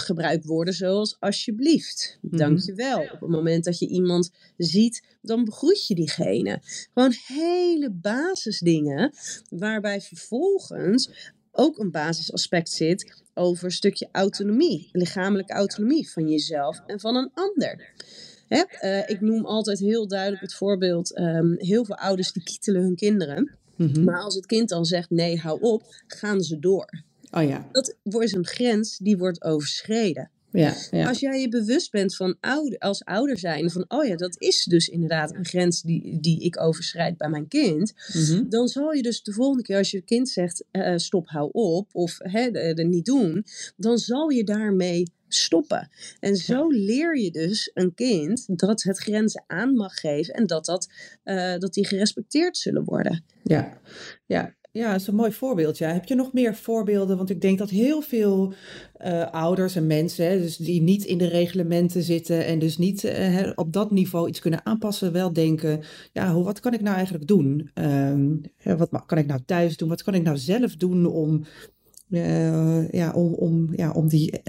gebruik 0.00 0.44
woorden 0.44 0.74
zoals 0.74 1.16
alsjeblieft, 1.20 2.18
mm 2.20 2.30
-hmm. 2.30 2.38
dankjewel. 2.38 3.00
Op 3.00 3.20
het 3.20 3.30
moment 3.30 3.64
dat 3.64 3.78
je 3.78 3.88
iemand 3.88 4.30
ziet, 4.56 5.02
dan 5.22 5.44
begroet 5.44 5.86
je 5.86 5.94
diegene. 5.94 6.62
Gewoon 6.94 7.14
hele 7.26 7.90
basisdingen, 7.90 9.12
waarbij 9.48 10.00
vervolgens 10.00 11.10
ook 11.52 11.78
een 11.78 11.90
basisaspect 11.90 12.70
zit 12.70 13.22
over 13.34 13.64
een 13.64 13.70
stukje 13.70 14.08
autonomie, 14.12 14.88
lichamelijke 14.92 15.52
autonomie 15.52 16.10
van 16.10 16.28
jezelf 16.28 16.82
en 16.86 17.00
van 17.00 17.16
een 17.16 17.30
ander. 17.34 17.92
Hè? 18.50 18.64
Uh, 18.82 19.08
ik 19.08 19.20
noem 19.20 19.46
altijd 19.46 19.78
heel 19.78 20.08
duidelijk 20.08 20.42
het 20.42 20.54
voorbeeld: 20.54 21.18
um, 21.18 21.54
heel 21.58 21.84
veel 21.84 21.96
ouders 21.96 22.32
die 22.32 22.42
kietelen 22.42 22.82
hun 22.82 22.94
kinderen. 22.94 23.58
Mm-hmm. 23.76 24.04
Maar 24.04 24.20
als 24.20 24.34
het 24.34 24.46
kind 24.46 24.68
dan 24.68 24.84
zegt: 24.84 25.10
nee, 25.10 25.38
hou 25.38 25.60
op, 25.60 25.82
gaan 26.06 26.40
ze 26.40 26.58
door. 26.58 27.02
Oh 27.30 27.42
ja. 27.42 27.68
Dat 27.72 27.96
wordt 28.02 28.34
een 28.34 28.46
grens 28.46 28.98
die 28.98 29.18
wordt 29.18 29.44
overschreden. 29.44 30.30
Ja, 30.52 30.74
ja. 30.90 31.08
Als 31.08 31.20
jij 31.20 31.40
je 31.40 31.48
bewust 31.48 31.90
bent 31.90 32.16
van 32.16 32.36
ouder, 32.40 32.78
als 32.78 33.04
ouder 33.04 33.38
zijn, 33.38 33.70
van 33.70 33.84
oh 33.88 34.04
ja, 34.04 34.16
dat 34.16 34.40
is 34.40 34.64
dus 34.64 34.88
inderdaad 34.88 35.34
een 35.34 35.44
grens 35.44 35.82
die, 35.82 36.20
die 36.20 36.40
ik 36.40 36.60
overschrijd 36.60 37.16
bij 37.16 37.28
mijn 37.28 37.48
kind, 37.48 37.92
mm-hmm. 38.12 38.48
dan 38.48 38.68
zal 38.68 38.92
je 38.92 39.02
dus 39.02 39.22
de 39.22 39.32
volgende 39.32 39.62
keer 39.62 39.76
als 39.76 39.90
je 39.90 40.00
kind 40.00 40.28
zegt 40.28 40.64
uh, 40.72 40.96
stop, 40.96 41.28
hou 41.28 41.48
op 41.52 41.88
of 41.92 42.16
hè, 42.18 42.50
er 42.50 42.86
niet 42.86 43.04
doen, 43.04 43.44
dan 43.76 43.98
zal 43.98 44.28
je 44.28 44.44
daarmee 44.44 45.02
stoppen. 45.28 45.88
En 46.20 46.36
zo 46.36 46.68
leer 46.68 47.18
je 47.18 47.30
dus 47.30 47.70
een 47.74 47.94
kind 47.94 48.58
dat 48.58 48.82
het 48.82 48.98
grenzen 48.98 49.44
aan 49.46 49.74
mag 49.74 49.94
geven 49.94 50.34
en 50.34 50.46
dat, 50.46 50.64
dat, 50.64 50.88
uh, 51.24 51.56
dat 51.58 51.74
die 51.74 51.86
gerespecteerd 51.86 52.56
zullen 52.56 52.84
worden. 52.84 53.24
Ja, 53.42 53.80
ja. 54.26 54.54
Ja, 54.72 54.92
dat 54.92 55.00
is 55.00 55.06
een 55.06 55.14
mooi 55.14 55.32
voorbeeld. 55.32 55.78
Ja. 55.78 55.92
Heb 55.92 56.04
je 56.04 56.14
nog 56.14 56.32
meer 56.32 56.54
voorbeelden? 56.54 57.16
Want 57.16 57.30
ik 57.30 57.40
denk 57.40 57.58
dat 57.58 57.70
heel 57.70 58.00
veel 58.00 58.52
uh, 59.04 59.30
ouders 59.30 59.76
en 59.76 59.86
mensen, 59.86 60.26
hè, 60.26 60.38
dus 60.38 60.56
die 60.56 60.82
niet 60.82 61.04
in 61.04 61.18
de 61.18 61.28
reglementen 61.28 62.02
zitten 62.02 62.46
en 62.46 62.58
dus 62.58 62.78
niet 62.78 63.04
uh, 63.04 63.50
op 63.54 63.72
dat 63.72 63.90
niveau 63.90 64.28
iets 64.28 64.40
kunnen 64.40 64.66
aanpassen, 64.66 65.12
wel 65.12 65.32
denken: 65.32 65.80
ja, 66.12 66.32
hoe, 66.32 66.44
wat 66.44 66.60
kan 66.60 66.72
ik 66.72 66.80
nou 66.80 66.94
eigenlijk 66.96 67.26
doen? 67.26 67.70
Um, 67.74 68.40
wat 68.62 69.06
kan 69.06 69.18
ik 69.18 69.26
nou 69.26 69.40
thuis 69.46 69.76
doen? 69.76 69.88
Wat 69.88 70.02
kan 70.02 70.14
ik 70.14 70.22
nou 70.22 70.36
zelf 70.36 70.76
doen 70.76 71.06
om 71.06 71.44
uh, 72.10 72.90
ja, 72.90 73.12
om, 73.12 73.34
om, 73.34 73.68
ja, 73.76 73.90
om, 73.90 74.08
die, 74.08 74.42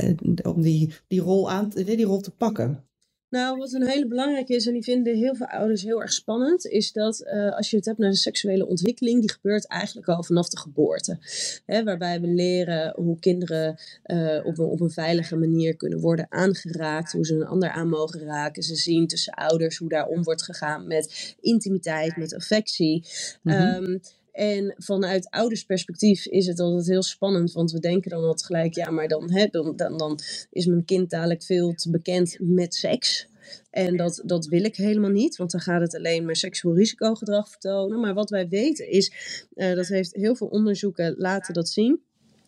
om 0.44 0.62
die, 0.62 0.94
die, 1.08 1.22
rol 1.22 1.52
aan, 1.52 1.70
die 1.70 2.06
rol 2.06 2.20
te 2.20 2.32
pakken. 2.32 2.84
Nou, 3.32 3.58
wat 3.58 3.74
een 3.74 3.88
hele 3.88 4.08
belangrijke 4.08 4.56
is, 4.56 4.68
en 4.68 4.74
die 4.74 4.84
vinden 4.84 5.16
heel 5.16 5.36
veel 5.36 5.46
ouders 5.46 5.84
heel 5.84 6.02
erg 6.02 6.14
spannend, 6.14 6.66
is 6.66 6.92
dat 6.92 7.24
uh, 7.34 7.56
als 7.56 7.70
je 7.70 7.76
het 7.76 7.86
hebt 7.86 7.98
naar 7.98 8.10
de 8.10 8.16
seksuele 8.16 8.68
ontwikkeling, 8.68 9.20
die 9.20 9.32
gebeurt 9.32 9.68
eigenlijk 9.68 10.08
al 10.08 10.24
vanaf 10.24 10.50
de 10.50 10.58
geboorte. 10.58 11.18
Hè, 11.66 11.84
waarbij 11.84 12.22
we 12.22 12.28
leren 12.28 12.94
hoe 12.96 13.20
kinderen 13.20 13.80
uh, 14.06 14.46
op, 14.46 14.58
een, 14.58 14.66
op 14.66 14.82
een 14.82 14.90
veilige 14.90 15.36
manier 15.36 15.76
kunnen 15.76 16.00
worden 16.00 16.26
aangeraakt, 16.30 17.12
hoe 17.12 17.26
ze 17.26 17.36
een 17.36 17.46
ander 17.46 17.70
aan 17.70 17.90
mogen 17.90 18.20
raken. 18.20 18.64
Ze 18.64 18.76
zien 18.76 19.08
tussen 19.08 19.34
ouders 19.34 19.78
hoe 19.78 19.90
daar 19.90 20.08
om 20.08 20.24
wordt 20.24 20.44
gegaan 20.44 20.88
met 20.88 21.36
intimiteit, 21.40 22.18
met 22.18 22.36
affectie. 22.36 23.06
Mm 23.42 23.52
-hmm. 23.52 23.84
um, 23.84 24.02
en 24.32 24.76
vanuit 24.78 25.30
ouders 25.30 25.64
perspectief 25.64 26.26
is 26.26 26.48
het 26.48 26.60
altijd 26.60 26.88
heel 26.88 27.04
spannend, 27.04 27.52
want 27.52 27.72
we 27.72 27.80
denken 27.80 28.10
dan 28.10 28.24
altijd 28.24 28.46
gelijk, 28.46 28.76
ja, 28.76 28.90
maar 28.90 29.08
dan, 29.08 29.32
hè, 29.32 29.48
dan, 29.52 29.76
dan, 29.76 29.98
dan 29.98 30.20
is 30.52 30.66
mijn 30.66 30.86
kind 30.86 31.10
dadelijk 31.10 31.44
veel 31.44 31.74
te 31.74 31.90
bekend 31.90 32.38
met 32.40 32.76
seks. 32.76 33.30
En 33.70 33.98
dat, 33.98 34.22
dat 34.26 34.46
wil 34.46 34.64
ik 34.64 34.76
helemaal 34.76 35.10
niet, 35.10 35.36
want 35.36 35.52
dan 35.52 35.62
gaat 35.62 35.82
het 35.82 35.96
alleen 35.96 36.26
maar 36.26 36.36
seksueel 36.36 36.76
risicogedrag 36.76 37.50
vertonen. 37.50 38.00
Maar 38.00 38.14
wat 38.14 38.30
wij 38.30 38.48
weten 38.48 38.90
is, 38.90 39.14
uh, 39.56 39.76
dat 39.76 39.88
heeft 39.88 40.16
heel 40.16 40.36
veel 40.36 40.48
onderzoeken 40.48 41.16
laten 41.18 41.54
dat 41.54 41.70
zien, 41.70 42.02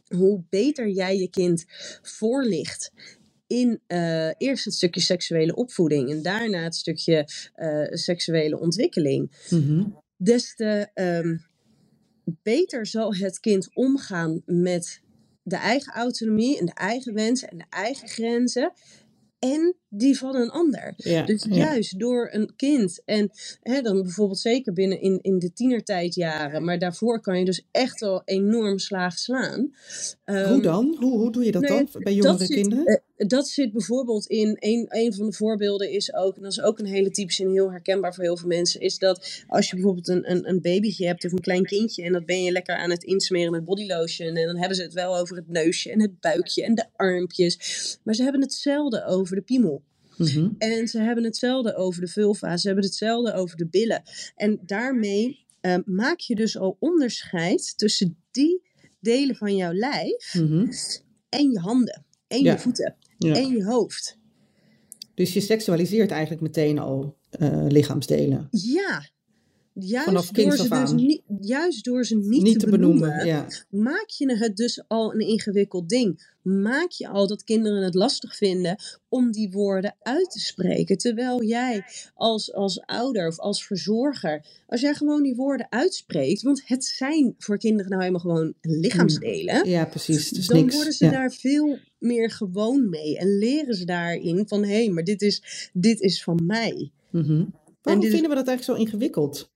hoe 0.07 0.43
beter 0.49 0.89
jij 0.89 1.17
je 1.17 1.29
kind 1.29 1.65
voorlicht 2.01 2.91
in 3.47 3.81
uh, 3.87 4.31
eerst 4.37 4.65
het 4.65 4.73
stukje 4.73 5.01
seksuele 5.01 5.55
opvoeding 5.55 6.09
en 6.09 6.21
daarna 6.21 6.63
het 6.63 6.75
stukje 6.75 7.27
uh, 7.55 7.85
seksuele 7.89 8.59
ontwikkeling, 8.59 9.45
mm 9.49 9.61
-hmm. 9.61 10.01
des 10.17 10.55
te 10.55 10.87
um, 10.93 11.45
beter 12.25 12.85
zal 12.85 13.15
het 13.15 13.39
kind 13.39 13.75
omgaan 13.75 14.41
met 14.45 15.01
de 15.43 15.55
eigen 15.55 15.93
autonomie 15.93 16.59
en 16.59 16.65
de 16.65 16.73
eigen 16.73 17.13
wensen 17.13 17.49
en 17.49 17.57
de 17.57 17.65
eigen 17.69 18.07
grenzen. 18.07 18.73
En 19.39 19.75
die 19.95 20.17
van 20.17 20.35
een 20.35 20.49
ander. 20.49 20.93
Ja, 20.97 21.25
dus 21.25 21.45
juist 21.49 21.99
door 21.99 22.29
een 22.31 22.53
kind. 22.55 23.01
En 23.05 23.31
hè, 23.61 23.81
dan 23.81 24.01
bijvoorbeeld 24.01 24.39
zeker 24.39 24.73
binnen 24.73 25.01
in, 25.01 25.19
in 25.21 25.39
de 25.39 25.53
tienertijdjaren. 25.53 26.63
Maar 26.63 26.79
daarvoor 26.79 27.21
kan 27.21 27.39
je 27.39 27.45
dus 27.45 27.67
echt 27.71 27.99
wel 27.99 28.21
enorm 28.25 28.79
slagen 28.79 29.19
slaan. 29.19 29.73
Um, 30.25 30.45
hoe 30.45 30.61
dan? 30.61 30.95
Hoe, 30.99 31.17
hoe 31.17 31.31
doe 31.31 31.45
je 31.45 31.51
dat 31.51 31.61
nee, 31.61 31.69
dan 31.69 32.01
bij 32.03 32.13
jongere 32.13 32.47
kinderen? 32.47 33.01
Uh, 33.17 33.27
dat 33.27 33.47
zit 33.47 33.71
bijvoorbeeld 33.71 34.25
in, 34.25 34.57
een, 34.59 34.85
een 34.89 35.13
van 35.13 35.25
de 35.25 35.33
voorbeelden 35.33 35.91
is 35.91 36.13
ook, 36.13 36.35
en 36.35 36.41
dat 36.41 36.51
is 36.51 36.61
ook 36.61 36.79
een 36.79 36.85
hele 36.85 37.11
typische 37.11 37.43
en 37.43 37.51
heel 37.51 37.71
herkenbaar 37.71 38.13
voor 38.13 38.23
heel 38.23 38.37
veel 38.37 38.47
mensen, 38.47 38.81
is 38.81 38.97
dat 38.97 39.43
als 39.47 39.69
je 39.69 39.75
bijvoorbeeld 39.75 40.07
een, 40.07 40.31
een, 40.31 40.49
een 40.49 40.61
babytje 40.61 41.05
hebt 41.05 41.25
of 41.25 41.31
een 41.31 41.39
klein 41.39 41.65
kindje 41.65 42.03
en 42.03 42.13
dat 42.13 42.25
ben 42.25 42.43
je 42.43 42.51
lekker 42.51 42.75
aan 42.75 42.89
het 42.89 43.03
insmeren 43.03 43.51
met 43.51 43.65
bodylotion 43.65 44.35
en 44.35 44.47
dan 44.47 44.57
hebben 44.57 44.77
ze 44.77 44.83
het 44.83 44.93
wel 44.93 45.17
over 45.17 45.35
het 45.35 45.49
neusje 45.49 45.91
en 45.91 46.01
het 46.01 46.19
buikje 46.19 46.63
en 46.63 46.75
de 46.75 46.85
armpjes, 46.95 47.99
maar 48.03 48.15
ze 48.15 48.23
hebben 48.23 48.41
hetzelfde 48.41 49.05
over 49.05 49.35
de 49.35 49.41
piemel. 49.41 49.82
Mm 50.17 50.27
-hmm. 50.27 50.55
En 50.57 50.87
ze 50.87 50.99
hebben 50.99 51.23
hetzelfde 51.23 51.75
over 51.75 52.01
de 52.01 52.07
vulva, 52.07 52.57
ze 52.57 52.67
hebben 52.67 52.85
hetzelfde 52.85 53.33
over 53.33 53.57
de 53.57 53.67
billen. 53.67 54.03
En 54.35 54.59
daarmee 54.65 55.45
uh, 55.61 55.75
maak 55.85 56.19
je 56.19 56.35
dus 56.35 56.57
al 56.57 56.77
onderscheid 56.79 57.77
tussen 57.77 58.17
die 58.31 58.61
delen 58.99 59.35
van 59.35 59.55
jouw 59.55 59.73
lijf 59.73 60.33
mm 60.33 60.47
-hmm. 60.47 60.69
en 61.29 61.51
je 61.51 61.59
handen 61.59 62.05
en 62.27 62.43
ja. 62.43 62.51
je 62.51 62.59
voeten 62.59 62.95
ja. 63.17 63.35
en 63.35 63.47
je 63.47 63.63
hoofd. 63.63 64.17
Dus 65.13 65.33
je 65.33 65.41
seksualiseert 65.41 66.11
eigenlijk 66.11 66.41
meteen 66.41 66.79
al 66.79 67.17
uh, 67.39 67.65
lichaamsdelen. 67.67 68.47
Ja, 68.51 69.09
Juist 69.75 70.05
Vanaf 70.05 70.27
door 70.27 70.57
ze 70.57 70.67
dus 70.69 70.91
niet, 70.91 71.21
juist 71.39 71.83
door 71.83 72.05
ze 72.05 72.15
niet, 72.15 72.41
niet 72.41 72.59
te, 72.59 72.69
benoemen, 72.69 72.99
benoemen 72.99 73.25
ja. 73.25 73.47
maak 73.69 74.09
je 74.09 74.37
het 74.37 74.55
dus 74.55 74.83
al 74.87 75.13
een 75.13 75.27
ingewikkeld 75.27 75.89
ding. 75.89 76.31
Maak 76.41 76.91
je 76.91 77.07
al 77.07 77.27
dat 77.27 77.43
kinderen 77.43 77.83
het 77.83 77.93
lastig 77.93 78.35
vinden 78.35 78.75
om 79.09 79.31
die 79.31 79.51
woorden 79.51 79.95
uit 80.01 80.31
te 80.31 80.39
spreken. 80.39 80.97
Terwijl 80.97 81.43
jij 81.43 81.85
als, 82.13 82.53
als 82.53 82.81
ouder 82.81 83.27
of 83.27 83.39
als 83.39 83.65
verzorger, 83.65 84.45
als 84.67 84.81
jij 84.81 84.93
gewoon 84.93 85.23
die 85.23 85.35
woorden 85.35 85.67
uitspreekt, 85.69 86.41
want 86.41 86.61
het 86.65 86.85
zijn 86.85 87.35
voor 87.37 87.57
kinderen 87.57 87.89
nou 87.89 88.01
helemaal 88.01 88.21
gewoon 88.21 88.53
lichaamsdelen. 88.61 89.69
Ja, 89.69 89.85
precies. 89.85 90.29
Dus 90.29 90.47
dan 90.47 90.57
niks, 90.57 90.75
worden 90.75 90.93
ze 90.93 91.05
ja. 91.05 91.11
daar 91.11 91.31
veel 91.31 91.77
meer 91.99 92.31
gewoon 92.31 92.89
mee 92.89 93.17
en 93.17 93.37
leren 93.37 93.75
ze 93.75 93.85
daarin 93.85 94.47
van 94.47 94.63
hé, 94.63 94.83
hey, 94.83 94.89
maar 94.89 95.03
dit 95.03 95.21
is, 95.21 95.69
dit 95.73 95.99
is 95.99 96.23
van 96.23 96.39
mij. 96.45 96.91
Mm 97.09 97.23
-hmm. 97.23 97.53
Waarom 97.81 98.03
vinden 98.03 98.29
we 98.29 98.35
dat 98.35 98.47
eigenlijk 98.47 98.79
zo 98.79 98.85
ingewikkeld? 98.85 99.51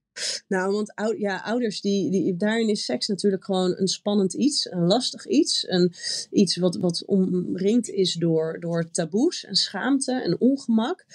Nou, 0.47 0.73
want 0.73 0.95
ou 0.95 1.19
ja, 1.19 1.41
ouders, 1.41 1.81
die, 1.81 2.11
die, 2.11 2.35
daarin 2.35 2.69
is 2.69 2.85
seks 2.85 3.07
natuurlijk 3.07 3.45
gewoon 3.45 3.75
een 3.77 3.87
spannend 3.87 4.33
iets, 4.33 4.71
een 4.71 4.87
lastig 4.87 5.27
iets. 5.27 5.65
Een, 5.67 5.93
iets 6.31 6.55
wat, 6.57 6.75
wat 6.75 7.05
omringd 7.05 7.89
is 7.89 8.13
door, 8.13 8.57
door 8.59 8.91
taboes 8.91 9.45
en 9.45 9.55
schaamte 9.55 10.21
en 10.21 10.39
ongemak. 10.39 11.05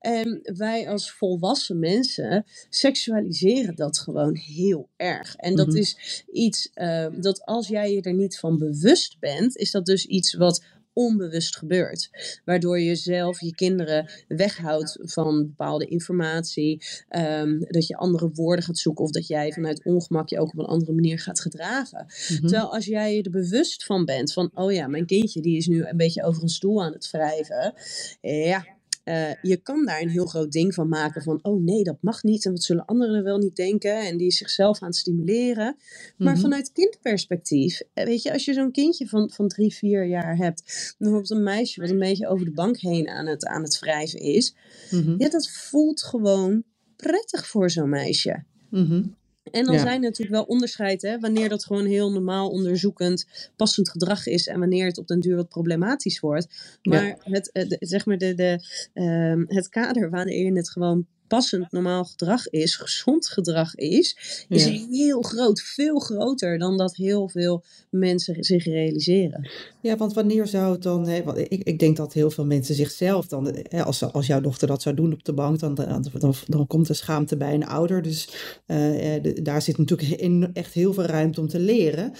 En 0.00 0.40
wij 0.42 0.88
als 0.88 1.12
volwassen 1.12 1.78
mensen 1.78 2.44
seksualiseren 2.68 3.76
dat 3.76 3.98
gewoon 3.98 4.34
heel 4.34 4.88
erg. 4.96 5.36
En 5.36 5.56
dat 5.56 5.66
mm 5.66 5.72
-hmm. 5.72 5.80
is 5.80 6.24
iets 6.32 6.70
uh, 6.74 7.06
dat 7.16 7.44
als 7.44 7.68
jij 7.68 7.92
je 7.92 8.02
er 8.02 8.14
niet 8.14 8.38
van 8.38 8.58
bewust 8.58 9.18
bent, 9.18 9.56
is 9.56 9.70
dat 9.70 9.86
dus 9.86 10.06
iets 10.06 10.34
wat 10.34 10.62
onbewust 10.98 11.56
gebeurt. 11.56 12.10
Waardoor 12.44 12.80
je 12.80 12.94
zelf 12.94 13.40
je 13.40 13.54
kinderen 13.54 14.10
weghoudt 14.28 14.98
van 15.00 15.46
bepaalde 15.46 15.86
informatie. 15.86 16.82
Um, 17.16 17.58
dat 17.68 17.86
je 17.86 17.96
andere 17.96 18.30
woorden 18.32 18.64
gaat 18.64 18.78
zoeken. 18.78 19.04
Of 19.04 19.10
dat 19.10 19.26
jij 19.26 19.52
vanuit 19.52 19.84
ongemak 19.84 20.28
je 20.28 20.40
ook 20.40 20.52
op 20.52 20.58
een 20.58 20.64
andere 20.64 20.92
manier 20.92 21.18
gaat 21.18 21.40
gedragen. 21.40 22.06
Mm 22.06 22.36
-hmm. 22.36 22.46
Terwijl 22.48 22.74
als 22.74 22.84
jij 22.84 23.16
je 23.16 23.22
er 23.22 23.30
bewust 23.30 23.84
van 23.84 24.04
bent. 24.04 24.32
Van 24.32 24.50
oh 24.54 24.72
ja, 24.72 24.86
mijn 24.86 25.06
kindje 25.06 25.40
die 25.40 25.56
is 25.56 25.66
nu 25.66 25.84
een 25.84 25.96
beetje 25.96 26.24
over 26.24 26.42
een 26.42 26.48
stoel 26.48 26.84
aan 26.84 26.92
het 26.92 27.10
wrijven. 27.10 27.74
Ja, 28.20 28.66
uh, 29.08 29.42
je 29.42 29.56
kan 29.56 29.86
daar 29.86 30.00
een 30.00 30.08
heel 30.08 30.26
groot 30.26 30.52
ding 30.52 30.74
van 30.74 30.88
maken 30.88 31.22
van, 31.22 31.38
oh 31.42 31.62
nee, 31.62 31.84
dat 31.84 31.96
mag 32.00 32.22
niet 32.22 32.44
en 32.44 32.52
wat 32.52 32.62
zullen 32.62 32.84
anderen 32.84 33.24
wel 33.24 33.38
niet 33.38 33.56
denken 33.56 34.06
en 34.06 34.16
die 34.16 34.26
is 34.26 34.36
zichzelf 34.36 34.82
aan 34.82 34.88
het 34.88 34.96
stimuleren. 34.96 35.76
Maar 35.76 35.76
mm 36.16 36.26
-hmm. 36.26 36.36
vanuit 36.36 36.72
kindperspectief, 36.72 37.82
weet 37.94 38.22
je, 38.22 38.32
als 38.32 38.44
je 38.44 38.52
zo'n 38.52 38.72
kindje 38.72 39.08
van, 39.08 39.30
van 39.30 39.48
drie, 39.48 39.74
vier 39.74 40.06
jaar 40.06 40.36
hebt, 40.36 40.94
bijvoorbeeld 40.98 41.30
een 41.30 41.42
meisje 41.42 41.80
wat 41.80 41.90
een 41.90 41.98
beetje 41.98 42.28
over 42.28 42.44
de 42.44 42.52
bank 42.52 42.78
heen 42.78 43.08
aan 43.08 43.26
het, 43.26 43.46
aan 43.46 43.62
het 43.62 43.78
wrijven 43.78 44.20
is, 44.20 44.54
mm 44.90 45.02
-hmm. 45.02 45.14
ja, 45.18 45.28
dat 45.28 45.50
voelt 45.50 46.02
gewoon 46.02 46.62
prettig 46.96 47.46
voor 47.46 47.70
zo'n 47.70 47.88
meisje. 47.88 48.44
Mm 48.70 48.86
-hmm. 48.86 49.16
En 49.50 49.64
dan 49.64 49.74
ja. 49.74 49.80
zijn 49.80 49.94
er 49.94 50.00
natuurlijk 50.00 50.36
wel 50.36 50.44
onderscheid, 50.44 51.02
hè, 51.02 51.18
wanneer 51.18 51.48
dat 51.48 51.64
gewoon 51.64 51.86
heel 51.86 52.12
normaal 52.12 52.50
onderzoekend 52.50 53.26
passend 53.56 53.90
gedrag 53.90 54.26
is 54.26 54.46
en 54.46 54.58
wanneer 54.58 54.86
het 54.86 54.98
op 54.98 55.06
den 55.06 55.20
duur 55.20 55.36
wat 55.36 55.48
problematisch 55.48 56.20
wordt. 56.20 56.78
Maar 56.82 57.06
ja. 57.06 57.16
het, 57.22 57.50
de, 57.52 57.76
zeg 57.80 58.06
maar 58.06 58.18
de, 58.18 58.34
de, 58.34 58.60
um, 58.94 59.44
het 59.48 59.68
kader 59.68 60.10
je 60.44 60.56
het 60.56 60.70
gewoon 60.70 61.06
passend 61.28 61.72
normaal 61.72 62.04
gedrag 62.04 62.48
is, 62.48 62.76
gezond 62.76 63.28
gedrag 63.28 63.74
is, 63.74 64.16
is 64.48 64.64
ja. 64.64 64.86
heel 64.90 65.22
groot, 65.22 65.60
veel 65.60 65.98
groter 65.98 66.58
dan 66.58 66.76
dat 66.76 66.96
heel 66.96 67.28
veel 67.28 67.64
mensen 67.90 68.44
zich 68.44 68.64
realiseren. 68.64 69.50
Ja, 69.80 69.96
want 69.96 70.14
wanneer 70.14 70.46
zou 70.46 70.72
het 70.72 70.82
dan, 70.82 71.08
hè, 71.08 71.22
want 71.22 71.38
ik, 71.38 71.62
ik 71.62 71.78
denk 71.78 71.96
dat 71.96 72.12
heel 72.12 72.30
veel 72.30 72.44
mensen 72.44 72.74
zichzelf 72.74 73.26
dan, 73.26 73.56
hè, 73.68 73.84
als, 73.84 74.02
als 74.12 74.26
jouw 74.26 74.40
dochter 74.40 74.68
dat 74.68 74.82
zou 74.82 74.94
doen 74.94 75.12
op 75.12 75.24
de 75.24 75.32
bank, 75.32 75.58
dan, 75.58 75.74
dan, 75.74 76.04
dan, 76.18 76.34
dan 76.46 76.66
komt 76.66 76.88
er 76.88 76.94
schaamte 76.94 77.36
bij 77.36 77.54
een 77.54 77.66
ouder. 77.66 78.02
Dus 78.02 78.28
uh, 78.66 78.76
de, 79.22 79.42
daar 79.42 79.62
zit 79.62 79.78
natuurlijk 79.78 80.20
in, 80.20 80.50
echt 80.52 80.72
heel 80.72 80.92
veel 80.92 81.04
ruimte 81.04 81.40
om 81.40 81.48
te 81.48 81.60
leren. 81.60 82.12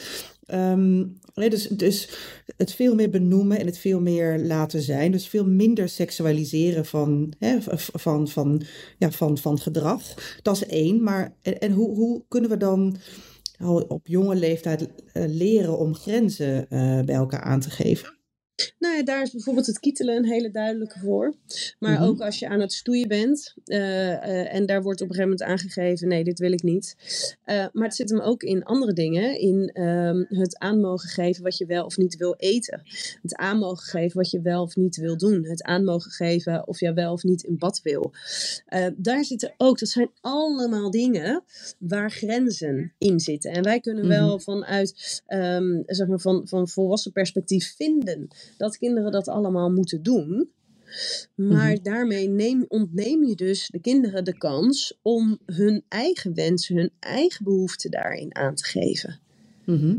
Um, 0.53 1.19
dus, 1.39 1.67
dus 1.69 2.09
het 2.57 2.73
veel 2.73 2.95
meer 2.95 3.11
benoemen 3.11 3.59
en 3.59 3.67
het 3.67 3.79
veel 3.79 4.01
meer 4.01 4.39
laten 4.39 4.83
zijn. 4.83 5.13
Dus 5.13 5.29
veel 5.29 5.47
minder 5.47 5.89
seksualiseren 5.89 6.87
van, 6.87 7.33
hè, 7.39 7.59
van, 7.77 8.29
van, 8.29 8.63
ja, 8.99 9.11
van, 9.11 9.39
van 9.39 9.59
gedrag. 9.59 10.03
Dat 10.43 10.57
is 10.57 10.67
één. 10.67 11.03
Maar 11.03 11.35
en, 11.43 11.73
hoe, 11.73 11.95
hoe 11.95 12.23
kunnen 12.29 12.51
we 12.51 12.57
dan 12.57 12.97
op 13.89 14.07
jonge 14.07 14.35
leeftijd 14.35 14.89
leren 15.13 15.79
om 15.79 15.95
grenzen 15.95 16.67
uh, 16.71 17.01
bij 17.01 17.15
elkaar 17.15 17.43
aan 17.43 17.61
te 17.61 17.71
geven? 17.71 18.18
Nou 18.79 18.97
ja, 18.97 19.03
daar 19.03 19.23
is 19.23 19.31
bijvoorbeeld 19.31 19.67
het 19.67 19.79
kietelen 19.79 20.17
een 20.17 20.25
hele 20.25 20.51
duidelijke 20.51 20.99
voor. 20.99 21.35
Maar 21.79 21.93
Mhm. 21.93 22.03
ook 22.03 22.21
als 22.21 22.39
je 22.39 22.49
aan 22.49 22.61
het 22.61 22.73
stoeien 22.73 23.09
bent 23.09 23.55
eh, 23.65 24.13
eh, 24.13 24.55
en 24.55 24.67
daar 24.67 24.83
wordt 24.83 25.01
op 25.01 25.09
een 25.09 25.15
gegeven 25.15 25.37
moment 25.39 25.51
aangegeven: 25.51 26.09
nee, 26.09 26.25
dit 26.25 26.39
wil 26.39 26.53
ik 26.53 26.63
niet. 26.63 26.97
Eh, 27.45 27.67
maar 27.73 27.85
het 27.85 27.95
zit 27.95 28.11
hem 28.11 28.21
ook 28.21 28.43
in 28.43 28.65
andere 28.65 28.93
dingen. 28.93 29.39
In 29.41 29.71
ehm, 29.73 30.25
het 30.29 30.59
aanmogen 30.59 31.09
geven 31.09 31.43
wat 31.43 31.57
je 31.57 31.67
wel 31.67 31.85
of 31.85 31.97
niet 31.97 32.17
wil 32.17 32.35
eten. 32.37 32.83
Het 33.23 33.37
aanmogen 33.37 33.87
geven 33.87 34.17
wat 34.17 34.31
je 34.31 34.41
wel 34.41 34.63
of 34.63 34.77
niet 34.77 34.97
wil 34.97 35.17
doen. 35.17 35.45
Het 35.45 35.63
aanmogen 35.63 36.11
geven 36.11 36.69
of 36.69 36.81
je 36.81 36.93
wel 36.93 37.13
of 37.13 37.23
niet 37.23 37.43
in 37.43 37.59
bad 37.59 37.81
wil. 37.83 38.13
Daar 38.97 39.25
zitten 39.25 39.55
ook, 39.57 39.79
dat 39.79 39.89
zijn 39.89 40.11
allemaal 40.21 40.91
dingen 40.91 41.43
waar 41.79 42.11
grenzen 42.11 42.93
in 42.99 43.21
zitten. 43.21 43.53
En 43.53 43.63
wij 43.63 43.81
kunnen 43.81 44.09
wel 44.09 44.39
vanuit, 44.39 45.23
ehm, 45.27 45.83
zeg 45.87 46.07
maar, 46.07 46.21
van, 46.21 46.49
van 46.49 46.69
volwassen 46.69 47.13
perspectief 47.13 47.75
vinden 47.77 48.29
dat 48.57 48.79
kinderen 48.79 49.13
dat 49.13 49.29
allemaal 49.29 49.71
moeten 49.71 50.03
doen. 50.03 50.51
Maar 51.35 51.83
daarmee 51.83 52.29
neem, 52.29 52.65
ontneem 52.69 53.25
je 53.25 53.35
dus 53.35 53.69
de 53.69 53.81
kinderen 53.81 54.25
de 54.25 54.39
kans 54.39 54.99
om 55.03 55.39
hun 55.47 55.85
eigen 55.89 56.35
wensen, 56.35 56.77
hun 56.77 56.91
eigen 57.01 57.45
behoeften 57.45 57.91
daarin 57.91 58.35
aan 58.35 58.55
te 58.55 58.65
geven. 58.65 59.21
Mhm. 59.65 59.97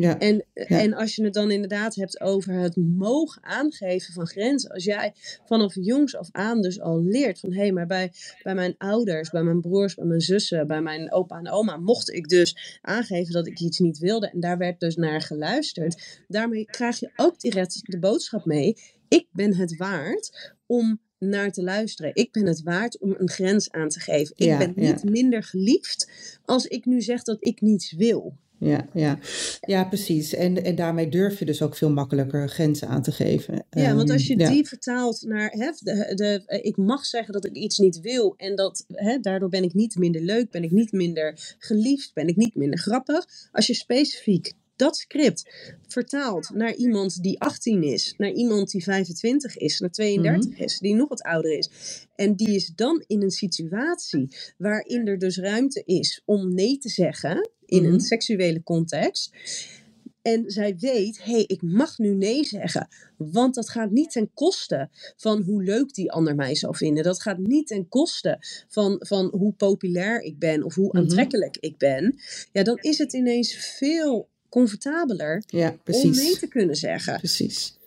Ja. 0.00 0.18
En, 0.18 0.44
en 0.54 0.94
als 0.94 1.14
je 1.14 1.24
het 1.24 1.34
dan 1.34 1.50
inderdaad 1.50 1.94
hebt 1.94 2.20
over 2.20 2.54
het 2.54 2.76
mogen 2.76 3.44
aangeven 3.44 4.12
van 4.12 4.26
grenzen. 4.26 4.70
Als 4.70 4.84
jij 4.84 5.14
vanaf 5.44 5.74
jongs 5.74 6.16
af 6.16 6.28
aan 6.32 6.62
dus 6.62 6.80
al 6.80 7.02
leert 7.02 7.40
van 7.40 7.52
hé, 7.52 7.60
hey, 7.60 7.72
maar 7.72 7.86
bij, 7.86 8.12
bij 8.42 8.54
mijn 8.54 8.74
ouders, 8.78 9.30
bij 9.30 9.42
mijn 9.42 9.60
broers, 9.60 9.94
bij 9.94 10.04
mijn 10.04 10.20
zussen, 10.20 10.66
bij 10.66 10.80
mijn 10.80 11.12
opa 11.12 11.38
en 11.38 11.50
oma 11.50 11.76
mocht 11.76 12.10
ik 12.10 12.28
dus 12.28 12.78
aangeven 12.82 13.32
dat 13.32 13.46
ik 13.46 13.60
iets 13.60 13.78
niet 13.78 13.98
wilde. 13.98 14.30
En 14.30 14.40
daar 14.40 14.58
werd 14.58 14.80
dus 14.80 14.96
naar 14.96 15.20
geluisterd. 15.20 16.22
Daarmee 16.28 16.64
krijg 16.64 17.00
je 17.00 17.10
ook 17.16 17.40
direct 17.40 17.80
de 17.82 17.98
boodschap 17.98 18.44
mee. 18.44 18.76
Ik 19.08 19.26
ben 19.32 19.54
het 19.54 19.76
waard 19.76 20.54
om 20.66 21.00
naar 21.18 21.52
te 21.52 21.62
luisteren. 21.62 22.14
Ik 22.14 22.32
ben 22.32 22.46
het 22.46 22.62
waard 22.62 22.98
om 22.98 23.14
een 23.18 23.28
grens 23.28 23.70
aan 23.70 23.88
te 23.88 24.00
geven. 24.00 24.32
Ik 24.36 24.46
Ja, 24.46 24.58
ben 24.58 24.72
niet 24.76 25.04
minder 25.04 25.42
geliefd 25.42 26.10
als 26.44 26.66
ik 26.66 26.84
nu 26.84 27.00
zeg 27.00 27.22
dat 27.22 27.36
ik 27.40 27.60
niets 27.60 27.92
wil. 27.92 28.36
Ja, 28.60 28.88
ja. 28.94 29.18
ja, 29.60 29.84
precies. 29.84 30.34
En, 30.34 30.64
en 30.64 30.74
daarmee 30.74 31.08
durf 31.08 31.38
je 31.38 31.44
dus 31.44 31.62
ook 31.62 31.76
veel 31.76 31.90
makkelijker 31.90 32.48
grenzen 32.48 32.88
aan 32.88 33.02
te 33.02 33.12
geven. 33.12 33.64
Ja, 33.70 33.94
want 33.94 34.10
als 34.10 34.26
je 34.26 34.32
Ehm, 34.32 34.42
ja. 34.42 34.50
die 34.50 34.66
vertaalt 34.68 35.22
naar, 35.26 35.50
hè, 35.50 35.70
de, 35.78 36.12
de, 36.14 36.42
eh, 36.46 36.64
ik 36.64 36.76
mag 36.76 37.04
zeggen 37.06 37.32
dat 37.32 37.44
ik 37.44 37.52
iets 37.54 37.78
niet 37.78 38.00
wil 38.00 38.34
en 38.36 38.56
dat, 38.56 38.84
hè, 38.88 39.18
daardoor 39.18 39.48
ben 39.48 39.62
ik 39.62 39.74
niet 39.74 39.96
minder 39.96 40.20
leuk, 40.22 40.50
ben 40.50 40.62
ik 40.62 40.70
niet 40.70 40.92
minder 40.92 41.54
geliefd, 41.58 42.14
ben 42.14 42.26
ik 42.26 42.36
niet 42.36 42.54
minder 42.54 42.78
grappig. 42.78 43.26
Als 43.52 43.66
je 43.66 43.74
specifiek 43.74 44.52
dat 44.76 44.96
script 44.96 45.50
vertaalt 45.88 46.50
naar 46.54 46.74
iemand 46.74 47.22
die 47.22 47.40
18 47.40 47.82
is, 47.82 48.14
naar 48.18 48.30
iemand 48.32 48.70
die 48.70 48.82
25 48.82 49.56
is, 49.56 49.78
naar 49.80 49.90
32 49.90 50.50
Mhm. 50.50 50.62
is, 50.62 50.78
die 50.78 50.94
nog 50.94 51.08
wat 51.08 51.22
ouder 51.22 51.58
is. 51.58 51.70
En 52.14 52.34
die 52.34 52.54
is 52.54 52.72
dan 52.74 53.04
in 53.06 53.22
een 53.22 53.30
situatie 53.30 54.28
waarin 54.58 55.06
er 55.06 55.18
dus 55.18 55.36
ruimte 55.38 55.82
is 55.84 56.22
om 56.24 56.54
nee 56.54 56.78
te 56.78 56.88
zeggen 56.88 57.50
in 57.70 57.82
Mhm. 57.82 57.92
een 57.92 58.00
seksuele 58.00 58.62
context. 58.62 59.34
En 60.22 60.50
zij 60.50 60.76
weet, 60.78 61.24
hé, 61.24 61.32
hey, 61.32 61.44
ik 61.46 61.62
mag 61.62 61.98
nu 61.98 62.14
nee 62.14 62.44
zeggen. 62.44 62.88
Want 63.16 63.54
dat 63.54 63.68
gaat 63.68 63.90
niet 63.90 64.10
ten 64.10 64.30
koste 64.34 64.88
van 65.16 65.42
hoe 65.42 65.62
leuk 65.62 65.94
die 65.94 66.12
ander 66.12 66.34
mij 66.34 66.54
zou 66.54 66.76
vinden. 66.76 67.04
Dat 67.04 67.22
gaat 67.22 67.38
niet 67.38 67.66
ten 67.66 67.88
koste 67.88 68.38
van, 68.68 68.96
van 68.98 69.28
hoe 69.38 69.52
populair 69.52 70.20
ik 70.22 70.38
ben 70.38 70.62
of 70.62 70.74
hoe 70.74 70.88
Mhm. 70.88 70.96
aantrekkelijk 70.96 71.56
ik 71.60 71.78
ben. 71.78 72.18
Ja, 72.52 72.62
dan 72.62 72.78
is 72.80 72.98
het 72.98 73.12
ineens 73.12 73.54
veel 73.78 74.28
comfortabeler 74.48 75.42
Ja, 75.46 75.76
om 75.86 76.10
nee 76.10 76.38
te 76.38 76.48
kunnen 76.48 76.76
zeggen. 76.76 77.16
Precies. 77.18 77.78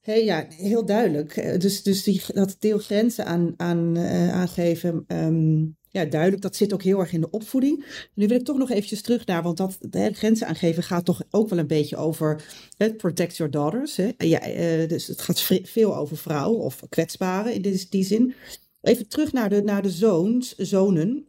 Hey, 0.00 0.24
ja, 0.24 0.46
heel 0.48 0.84
duidelijk. 0.86 1.36
Eh, 1.36 1.58
Dus, 1.58 1.82
dus 1.82 2.02
die, 2.02 2.22
dat 2.26 2.56
deel 2.58 2.78
grenzen 2.78 3.24
aan, 3.26 3.54
aan, 3.56 3.96
eh, 3.96 4.32
aangeven, 4.32 5.04
ehm, 5.06 5.64
ja, 5.96 6.04
duidelijk. 6.04 6.42
Dat 6.42 6.56
zit 6.56 6.72
ook 6.72 6.82
heel 6.82 7.00
erg 7.00 7.12
in 7.12 7.20
de 7.20 7.30
opvoeding. 7.30 7.84
Nu 8.14 8.26
wil 8.26 8.38
ik 8.38 8.44
toch 8.44 8.58
nog 8.58 8.70
eventjes 8.70 9.02
terug 9.02 9.26
naar, 9.26 9.42
want 9.42 9.56
dat 9.56 9.78
de 9.80 10.12
grenzen 10.12 10.46
aangeven 10.46 10.82
gaat 10.82 11.04
toch 11.04 11.22
ook 11.30 11.48
wel 11.48 11.58
een 11.58 11.66
beetje 11.66 11.96
over 11.96 12.44
het 12.76 12.96
protect 12.96 13.36
your 13.36 13.52
daughters. 13.52 13.96
Hè? 13.96 14.10
Ja, 14.18 14.40
eh, 14.40 14.88
dus 14.88 15.06
het 15.06 15.20
gaat 15.20 15.40
veel 15.62 15.96
over 15.96 16.16
vrouwen 16.16 16.60
of 16.60 16.82
kwetsbaren 16.88 17.54
in 17.54 17.86
die, 17.90 18.04
zin. 18.04 18.34
Even 18.82 19.08
terug 19.08 19.32
naar 19.32 19.48
de, 19.48 19.62
naar 19.62 19.82
de 19.82 19.90
zoons, 19.90 20.54
zonen. 20.54 21.26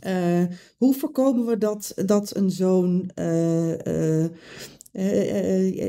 Eh, 0.00 0.44
hoe 0.76 0.94
voorkomen 0.94 1.46
we 1.46 1.58
dat, 1.58 1.92
dat 2.06 2.36
een 2.36 2.50
zoon 2.50 3.10
eh, 3.14 4.24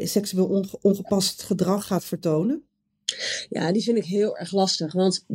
seksueel 0.03 0.47
onge- 0.47 0.79
ongepast 0.81 1.43
gedrag 1.43 1.87
gaat 1.87 2.05
vertonen? 2.05 2.63
Ja, 3.49 3.71
die 3.71 3.83
vind 3.83 3.97
ik 3.97 4.05
heel 4.05 4.37
erg 4.37 4.51
lastig. 4.51 4.93
Want 4.93 5.25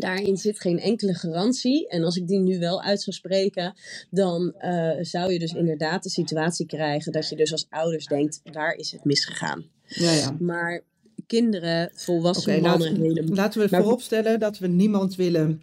daarin 0.00 0.36
zit 0.36 0.60
geen 0.60 0.78
enkele 0.78 1.14
garantie. 1.14 1.88
En 1.88 2.04
als 2.04 2.16
ik 2.16 2.26
die 2.26 2.38
nu 2.38 2.58
wel 2.58 2.82
uit 2.82 3.02
zou 3.02 3.16
spreken, 3.16 3.74
dan 4.10 4.52
eh, 4.58 4.90
zou 5.00 5.32
je 5.32 5.38
dus 5.38 5.52
inderdaad 5.52 6.02
de 6.02 6.10
situatie 6.10 6.66
krijgen 6.66 7.12
dat 7.12 7.28
je 7.28 7.36
dus 7.36 7.52
als 7.52 7.66
ouders 7.70 8.06
denkt, 8.06 8.40
waar 8.52 8.74
is 8.74 8.92
het 8.92 9.04
misgegaan? 9.04 9.64
Ja, 9.86 10.12
ja. 10.12 10.36
Maar 10.38 10.82
kinderen, 11.26 11.90
volwassen 11.94 12.60
mannen, 12.60 12.88
laten, 12.88 13.02
helemaal. 13.02 13.34
laten 13.34 13.60
we 13.60 13.68
vooropstellen 13.68 14.40
dat 14.40 14.58
we 14.58 14.66
niemand 14.66 15.14
willen 15.14 15.62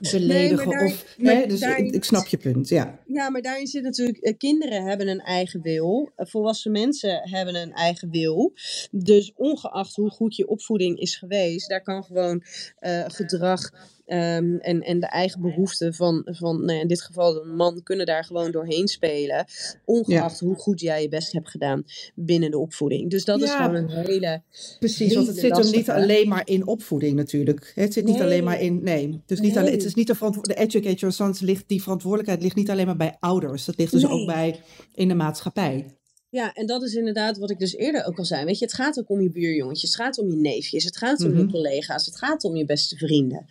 beledigen. 0.00 0.70
daar- 0.70 0.84
of, 0.84 1.04
hè, 1.16 1.46
dus 1.46 1.60
daarin- 1.60 1.86
ik, 1.86 1.94
ik 1.94 2.04
snap 2.04 2.26
je 2.26 2.36
punt, 2.36 2.68
ja. 2.68 2.98
Ja, 3.06 3.30
maar 3.30 3.42
daarin 3.42 3.66
zit 3.66 3.82
natuurlijk, 3.82 4.18
eh, 4.18 4.36
kinderen 4.38 4.84
hebben 4.84 5.08
een 5.08 5.20
eigen 5.20 5.60
wil, 5.62 6.12
eh, 6.16 6.26
volwassen 6.26 6.72
mensen 6.72 7.28
hebben 7.28 7.54
een 7.54 7.72
eigen 7.72 8.10
wil. 8.10 8.52
Dus 8.90 9.32
ongeacht 9.36 9.96
hoe 9.96 10.10
goed 10.10 10.36
je 10.36 10.48
opvoeding 10.48 10.98
is 10.98 11.16
geweest, 11.16 11.68
daar 11.68 11.82
kan 11.82 12.04
gewoon 12.04 12.42
eh, 12.78 13.04
gedrag 13.06 13.70
ehm, 14.12 14.56
en, 14.56 14.82
en 14.82 15.00
de 15.00 15.06
eigen 15.06 15.40
behoeften 15.40 15.94
van, 15.94 16.22
van 16.30 16.64
nou 16.64 16.72
ja, 16.72 16.80
in 16.80 16.88
dit 16.88 17.02
geval 17.02 17.42
een 17.42 17.54
man, 17.54 17.82
kunnen 17.82 18.06
daar 18.06 18.24
gewoon 18.24 18.50
doorheen 18.50 18.88
spelen. 18.88 19.44
Ongeacht 19.84 20.40
hoe 20.40 20.54
goed 20.54 20.80
jij 20.80 21.02
je 21.02 21.08
best 21.08 21.32
hebt 21.32 21.50
gedaan 21.50 21.84
binnen 22.14 22.50
de 22.50 22.58
opvoeding. 22.58 23.10
Dus 23.10 23.24
dat 23.24 23.42
is 23.42 23.50
gewoon 23.50 23.74
een 23.74 23.88
hele. 23.88 24.42
Precies, 24.78 25.14
want 25.14 25.26
het 25.26 25.38
zit 25.38 25.56
hem 25.56 25.70
niet 25.70 25.90
alleen 25.90 26.28
maar 26.28 26.42
in 26.44 26.66
opvoeding 26.66 27.14
natuurlijk. 27.16 27.72
Het 27.74 27.92
zit 27.92 28.04
niet 28.04 28.14
Nee. 28.14 28.22
alleen 28.24 28.44
maar 28.44 28.60
in, 28.60 28.82
nee. 28.82 29.20
Dus 29.26 29.40
niet 29.40 29.54
Nee. 29.54 29.60
alleen, 29.62 29.72
het 29.74 29.84
is 29.84 29.94
niet 29.94 30.06
de, 30.06 30.14
verantwo- 30.14 30.40
de 30.42 31.10
sons 31.10 31.40
ligt, 31.40 31.64
die 31.68 31.82
verantwoordelijkheid 31.82 32.42
ligt 32.42 32.56
niet 32.56 32.70
alleen 32.70 32.86
maar 32.86 32.96
bij 32.96 33.16
ouders. 33.20 33.64
Dat 33.64 33.78
ligt 33.78 33.92
dus 33.92 34.02
Nee. 34.02 34.12
ook 34.12 34.26
bij 34.26 34.60
in 34.94 35.08
de 35.08 35.14
maatschappij. 35.14 35.86
Ja, 36.32 36.52
en 36.54 36.66
dat 36.66 36.82
is 36.82 36.94
inderdaad 36.94 37.38
wat 37.38 37.50
ik 37.50 37.58
dus 37.58 37.76
eerder 37.76 38.04
ook 38.06 38.18
al 38.18 38.24
zei. 38.24 38.44
Weet 38.44 38.58
je, 38.58 38.64
het 38.64 38.74
gaat 38.74 38.98
ook 38.98 39.10
om 39.10 39.20
je 39.20 39.30
buurjongetjes, 39.30 39.90
het 39.90 40.00
gaat 40.00 40.18
om 40.18 40.28
je 40.30 40.36
neefjes, 40.36 40.84
het 40.84 40.96
gaat 40.96 41.24
om 41.24 41.30
Mhm. 41.30 41.38
je 41.38 41.46
collega's, 41.46 42.06
het 42.06 42.16
gaat 42.16 42.44
om 42.44 42.56
je 42.56 42.64
beste 42.64 42.96
vrienden. 42.96 43.46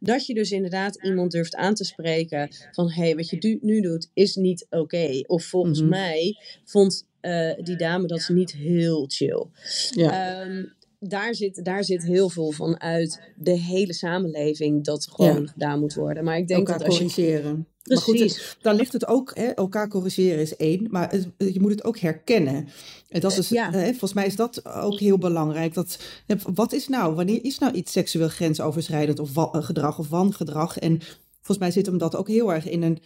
Dat 0.00 0.26
je 0.26 0.34
dus 0.34 0.50
inderdaad 0.50 1.02
iemand 1.04 1.30
durft 1.32 1.54
aan 1.54 1.74
te 1.74 1.84
spreken 1.84 2.48
van, 2.72 2.90
hé, 2.90 3.02
hey, 3.02 3.16
wat 3.16 3.30
je 3.30 3.58
nu 3.60 3.80
doet 3.80 4.10
is 4.14 4.34
niet 4.36 4.66
oké. 4.70 5.22
Of 5.26 5.44
volgens 5.44 5.80
Mhm. 5.80 5.88
mij 5.88 6.36
vond 6.64 7.06
eh, 7.20 7.50
die 7.62 7.76
dame 7.76 8.06
dat 8.06 8.28
niet 8.28 8.52
heel 8.52 9.04
chill. 9.08 9.46
Ja. 9.90 10.40
Ehm, 10.40 10.64
daar, 10.98 11.34
zit, 11.34 11.64
daar 11.64 11.84
zit 11.84 12.02
heel 12.04 12.28
veel 12.28 12.50
van 12.50 12.80
uit 12.80 13.20
de 13.36 13.58
hele 13.58 13.92
samenleving 13.92 14.84
dat 14.84 15.08
gewoon 15.10 15.42
Ja. 15.42 15.48
gedaan 15.48 15.80
moet 15.80 15.94
worden. 15.94 16.24
Maar 16.24 16.36
ik 16.38 16.48
denk 16.48 16.68
elkaar 16.68 16.78
dat 16.78 16.86
als 17.00 17.14
je... 17.14 17.56
corrigeren. 17.82 17.94
Maar 17.94 17.98
goed, 17.98 18.16
Precies. 18.16 18.36
het- 18.52 18.62
dan 18.62 18.74
ligt 18.74 18.92
het 18.92 19.06
ook, 19.06 19.30
hè, 19.36 19.46
elkaar 19.46 19.88
corrigeren 19.88 20.40
is 20.40 20.56
één, 20.56 20.86
maar 20.90 21.10
het- 21.10 21.28
je 21.38 21.60
moet 21.60 21.70
het 21.70 21.84
ook 21.84 21.98
herkennen. 21.98 22.68
En 23.08 23.20
dat 23.20 23.38
is, 23.38 23.48
Ja. 23.48 23.70
hè, 23.70 23.88
volgens 23.88 24.12
mij 24.12 24.26
is 24.26 24.36
dat 24.36 24.66
ook 24.66 24.98
heel 24.98 25.18
belangrijk. 25.18 25.74
Dat, 25.74 25.98
wat 26.54 26.72
is 26.72 26.88
nou, 26.88 27.14
wanneer 27.14 27.44
is 27.44 27.58
nou 27.58 27.72
iets 27.74 27.92
seksueel 27.92 28.28
grensoverschrijdend 28.28 29.18
of 29.18 29.36
eh, 29.36 29.48
gedrag 29.52 29.98
of 29.98 30.08
wangedrag? 30.08 30.78
En 30.78 31.00
volgens 31.36 31.58
mij 31.58 31.70
zit 31.70 31.86
hem 31.86 31.98
dat 31.98 32.16
ook 32.16 32.28
heel 32.28 32.52
erg 32.52 32.68
in 32.68 32.82
een, 32.82 32.98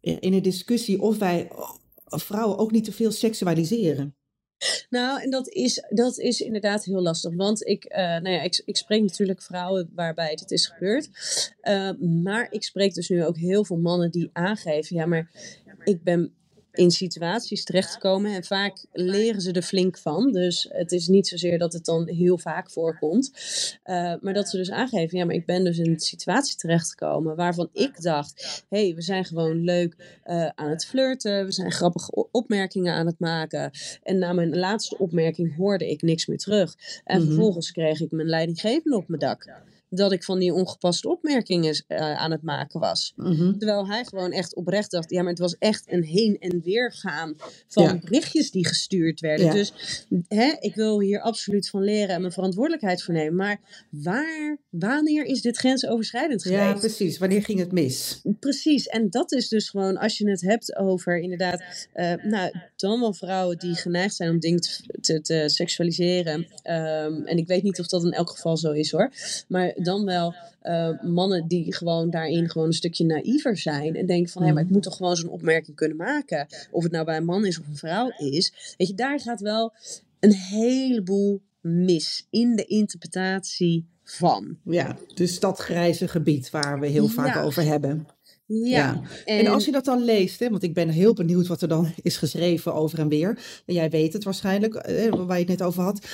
in 0.00 0.32
een 0.32 0.42
discussie 0.42 1.00
of 1.00 1.18
wij 1.18 1.48
oh, 1.56 1.70
vrouwen 2.08 2.58
ook 2.58 2.70
niet 2.70 2.84
te 2.84 2.92
veel 2.92 3.10
seksualiseren. 3.10 4.14
Nou, 4.90 5.22
en 5.22 5.30
dat 5.30 5.48
is, 5.48 5.84
dat 5.88 6.18
is 6.18 6.40
inderdaad 6.40 6.84
heel 6.84 7.02
lastig. 7.02 7.34
Want 7.34 7.66
ik, 7.66 7.84
eh, 7.84 8.04
nou 8.04 8.28
ja, 8.28 8.42
ik, 8.42 8.62
ik 8.64 8.76
spreek 8.76 9.02
natuurlijk 9.02 9.42
vrouwen 9.42 9.90
waarbij 9.94 10.36
dit 10.36 10.50
is 10.50 10.66
gebeurd. 10.66 11.08
Eh, 11.60 11.90
maar 11.98 12.46
ik 12.50 12.62
spreek 12.62 12.94
dus 12.94 13.08
nu 13.08 13.24
ook 13.24 13.36
heel 13.36 13.64
veel 13.64 13.78
mannen 13.78 14.10
die 14.10 14.30
aangeven: 14.32 14.96
ja, 14.96 15.06
maar 15.06 15.30
ik 15.84 16.02
ben 16.02 16.34
in 16.76 16.90
situaties 16.90 17.64
terechtgekomen 17.64 18.34
en 18.34 18.44
vaak 18.44 18.84
leren 18.92 19.40
ze 19.40 19.52
er 19.52 19.62
flink 19.62 19.98
van. 19.98 20.32
Dus 20.32 20.66
het 20.70 20.92
is 20.92 21.08
niet 21.08 21.28
zozeer 21.28 21.58
dat 21.58 21.72
het 21.72 21.84
dan 21.84 22.08
heel 22.08 22.38
vaak 22.38 22.70
voorkomt. 22.70 23.30
Eh, 23.82 24.14
maar 24.20 24.34
dat 24.34 24.48
ze 24.48 24.56
dus 24.56 24.70
aangeven: 24.70 25.18
ja, 25.18 25.24
maar 25.24 25.34
ik 25.34 25.46
ben 25.46 25.64
dus 25.64 25.78
in 25.78 25.90
een 25.90 26.00
situatie 26.00 26.56
terechtgekomen 26.56 27.36
waarvan 27.36 27.68
ik 27.72 28.02
dacht: 28.02 28.64
hé, 28.68 28.84
hey, 28.84 28.94
we 28.94 29.02
zijn 29.02 29.24
gewoon 29.24 29.64
leuk 29.64 30.20
eh, 30.22 30.46
aan 30.46 30.70
het 30.70 30.86
flirten, 30.86 31.44
we 31.44 31.52
zijn 31.52 31.72
grappige 31.72 32.28
opmerkingen 32.30 32.94
aan 32.94 33.06
het 33.06 33.18
maken. 33.18 33.70
En 34.02 34.18
na 34.18 34.32
mijn 34.32 34.56
laatste 34.56 34.98
opmerking 34.98 35.56
hoorde 35.56 35.90
ik 35.90 36.02
niks 36.02 36.26
meer 36.26 36.38
terug. 36.38 36.74
En 37.04 37.18
Mhm. 37.18 37.26
vervolgens 37.26 37.70
kreeg 37.72 38.00
ik 38.00 38.10
mijn 38.10 38.28
leidinggevende 38.28 38.96
op 38.96 39.08
mijn 39.08 39.20
dak. 39.20 39.44
Dat 39.88 40.12
ik 40.12 40.24
van 40.24 40.38
die 40.38 40.54
ongepaste 40.54 41.08
opmerkingen 41.08 41.84
uh, 41.88 41.98
aan 42.16 42.30
het 42.30 42.42
maken 42.42 42.80
was. 42.80 43.12
Mhm. 43.16 43.58
Terwijl 43.58 43.86
hij 43.88 44.04
gewoon 44.04 44.32
echt 44.32 44.54
oprecht 44.54 44.90
dacht, 44.90 45.10
ja, 45.10 45.20
maar 45.20 45.30
het 45.30 45.38
was 45.38 45.56
echt 45.58 45.92
een 45.92 46.02
heen 46.02 46.36
en 46.38 46.60
weer 46.64 46.92
gaan 46.92 47.34
van 47.68 47.82
Ja. 47.82 47.98
berichtjes 48.04 48.50
die 48.50 48.66
gestuurd 48.66 49.20
werden. 49.20 49.46
Ja. 49.46 49.52
Dus 49.52 49.72
hè, 50.28 50.52
ik 50.60 50.74
wil 50.74 51.00
hier 51.00 51.20
absoluut 51.20 51.68
van 51.68 51.82
leren 51.82 52.14
en 52.14 52.20
mijn 52.20 52.32
verantwoordelijkheid 52.32 53.02
voor 53.02 53.14
nemen. 53.14 53.34
Maar 53.34 53.60
waar, 53.90 54.58
wanneer 54.70 55.24
is 55.24 55.42
dit 55.42 55.56
grensoverschrijdend 55.56 56.42
geweest? 56.42 56.62
Ja, 56.62 56.74
precies. 56.74 57.18
Wanneer 57.18 57.42
ging 57.42 57.58
het 57.58 57.72
mis? 57.72 58.20
Precies, 58.40 58.86
en 58.86 59.10
dat 59.10 59.32
is 59.32 59.48
dus 59.48 59.68
gewoon 59.68 59.96
als 59.96 60.18
je 60.18 60.30
het 60.30 60.40
hebt 60.40 60.76
over 60.76 61.18
inderdaad, 61.18 61.62
eh, 61.92 62.12
nou, 62.22 62.52
dan 62.76 63.00
wel 63.00 63.14
vrouwen 63.14 63.58
die 63.58 63.74
geneigd 63.74 64.14
zijn 64.14 64.30
om 64.30 64.38
dingen 64.38 64.60
te, 64.60 64.80
te, 65.00 65.20
te 65.20 65.42
seksualiseren. 65.46 66.46
Ehm, 66.62 67.22
en 67.24 67.36
ik 67.36 67.46
weet 67.46 67.62
niet 67.62 67.80
of 67.80 67.86
dat 67.86 68.04
in 68.04 68.12
elk 68.12 68.30
geval 68.30 68.56
zo 68.56 68.72
is 68.72 68.90
hoor, 68.90 69.12
maar 69.48 69.74
dan 69.76 70.04
wel 70.04 70.34
eh, 70.60 71.02
mannen 71.02 71.48
die 71.48 71.74
gewoon 71.74 72.10
daarin 72.10 72.50
gewoon 72.50 72.66
een 72.66 72.72
stukje 72.72 73.04
naïver 73.04 73.56
zijn 73.56 73.96
en 73.96 74.06
denken 74.06 74.32
van, 74.32 74.42
hé, 74.42 74.52
maar 74.52 74.62
ik 74.62 74.70
moet 74.70 74.82
toch 74.82 74.96
gewoon 74.96 75.16
zo'n 75.16 75.28
opmerking 75.30 75.76
kunnen 75.76 75.96
maken. 75.96 76.46
Of 76.70 76.82
het 76.82 76.92
nou 76.92 77.04
bij 77.04 77.16
een 77.16 77.24
man 77.24 77.46
is 77.46 77.60
of 77.60 77.66
een 77.66 77.76
vrouw 77.76 78.08
is. 78.16 78.74
Weet 78.76 78.88
je, 78.88 78.94
daar 78.94 79.20
gaat 79.20 79.40
wel 79.40 79.72
een 80.20 80.32
heleboel 80.34 81.40
mis 81.60 82.26
in 82.30 82.56
de 82.56 82.64
interpretatie 82.64 83.86
van. 84.04 84.58
Ja, 84.64 84.96
dus 85.14 85.40
dat 85.40 85.58
grijze 85.58 86.08
gebied 86.08 86.50
waar 86.50 86.80
we 86.80 86.86
heel 86.86 87.08
vaak 87.08 87.34
Ja. 87.34 87.42
over 87.42 87.62
hebben. 87.64 88.06
Ja, 88.46 89.00
En, 89.24 89.46
als 89.46 89.64
je 89.64 89.72
dat 89.72 89.84
dan 89.84 90.04
leest, 90.04 90.40
hè, 90.40 90.50
want 90.50 90.62
ik 90.62 90.74
ben 90.74 90.88
heel 90.88 91.12
benieuwd 91.14 91.46
wat 91.46 91.62
er 91.62 91.68
dan 91.68 91.92
is 92.02 92.16
geschreven 92.16 92.74
over 92.74 92.98
en 92.98 93.08
weer. 93.08 93.38
En 93.66 93.74
jij 93.74 93.90
weet 93.90 94.12
het 94.12 94.24
waarschijnlijk, 94.24 94.74
eh, 94.74 95.12
waar 95.14 95.38
je 95.38 95.44
het 95.48 95.58
net 95.58 95.62
over 95.62 95.82
had. 95.82 96.06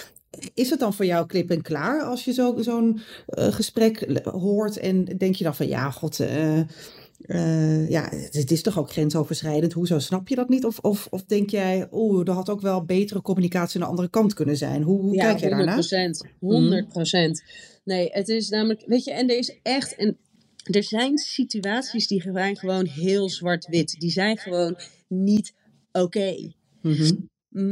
Is 0.55 0.71
het 0.71 0.79
dan 0.81 0.95
voor 0.95 1.05
jou 1.05 1.27
klip 1.27 1.51
en 1.51 1.63
klaar 1.63 2.03
als 2.03 2.25
je 2.25 2.33
zo- 2.33 2.57
zo'n 2.61 3.01
eh, 3.27 3.53
gesprek 3.53 4.21
hoort 4.25 4.77
en 4.79 5.05
denk 5.05 5.35
je 5.35 5.45
dan 5.45 5.55
van 5.55 5.69
ja, 5.69 5.91
god, 5.91 6.21
eh, 6.21 7.89
ja, 7.91 8.09
het, 8.11 8.35
het 8.35 8.51
is 8.51 8.63
toch 8.63 8.79
ook 8.79 8.91
grensoverschrijdend. 8.91 9.73
Hoezo 9.73 9.99
snap 9.99 10.29
je 10.29 10.35
dat 10.35 10.49
niet? 10.49 10.65
Of, 10.65 10.79
of, 10.79 11.07
of 11.11 11.25
denk 11.25 11.51
jij, 11.51 11.89
oeh, 11.91 12.29
er 12.29 12.35
had 12.35 12.51
ook 12.51 12.61
wel 12.61 12.85
betere 12.85 13.23
communicatie 13.23 13.75
aan 13.75 13.83
de 13.87 13.91
andere 13.91 14.09
kant 14.11 14.35
kunnen 14.35 14.57
zijn. 14.57 14.83
Hoe, 14.83 15.01
hoe 15.01 15.15
kijk 15.17 15.39
jij 15.39 15.49
daarna? 15.51 15.77
100%. 15.77 16.31
100%. 16.41 17.45
Nee, 17.85 18.09
het 18.13 18.29
is 18.29 18.49
namelijk, 18.49 18.83
weet 18.87 19.05
je, 19.05 19.13
en 19.13 19.31
er 19.31 19.39
is 19.39 19.59
echt 19.63 19.95
een. 20.01 20.17
Er 20.63 20.83
zijn 20.83 21.19
situaties 21.19 22.07
die 22.07 22.23
zijn 22.33 22.57
gewoon 22.57 22.87
heel 22.87 23.31
zwart-wit. 23.31 24.01
Die 24.01 24.11
zijn 24.11 24.39
gewoon 24.39 24.79
niet 25.09 25.55
oké. 25.93 26.53
Mhm. 26.81 27.15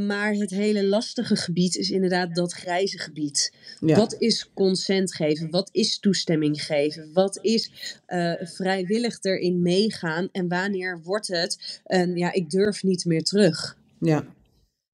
Maar 0.06 0.32
het 0.32 0.50
hele 0.50 0.86
lastige 0.86 1.36
gebied 1.36 1.76
is 1.76 1.90
inderdaad 1.90 2.34
dat 2.34 2.52
grijze 2.52 2.98
gebied. 2.98 3.52
Ja. 3.80 3.96
Wat 3.96 4.16
is 4.18 4.50
consent 4.54 5.14
geven? 5.14 5.50
Wat 5.50 5.68
is 5.72 5.98
toestemming 5.98 6.62
geven? 6.64 7.12
Wat 7.12 7.38
is 7.42 7.70
eh, 8.06 8.32
vrijwillig 8.40 9.18
erin 9.20 9.62
meegaan? 9.62 10.28
En 10.32 10.48
wanneer 10.48 11.00
wordt 11.02 11.26
het 11.26 11.80
een, 11.84 12.16
ja, 12.16 12.32
ik 12.32 12.50
durf 12.50 12.82
niet 12.82 13.04
meer 13.04 13.22
terug? 13.22 13.78
ja. 14.00 14.34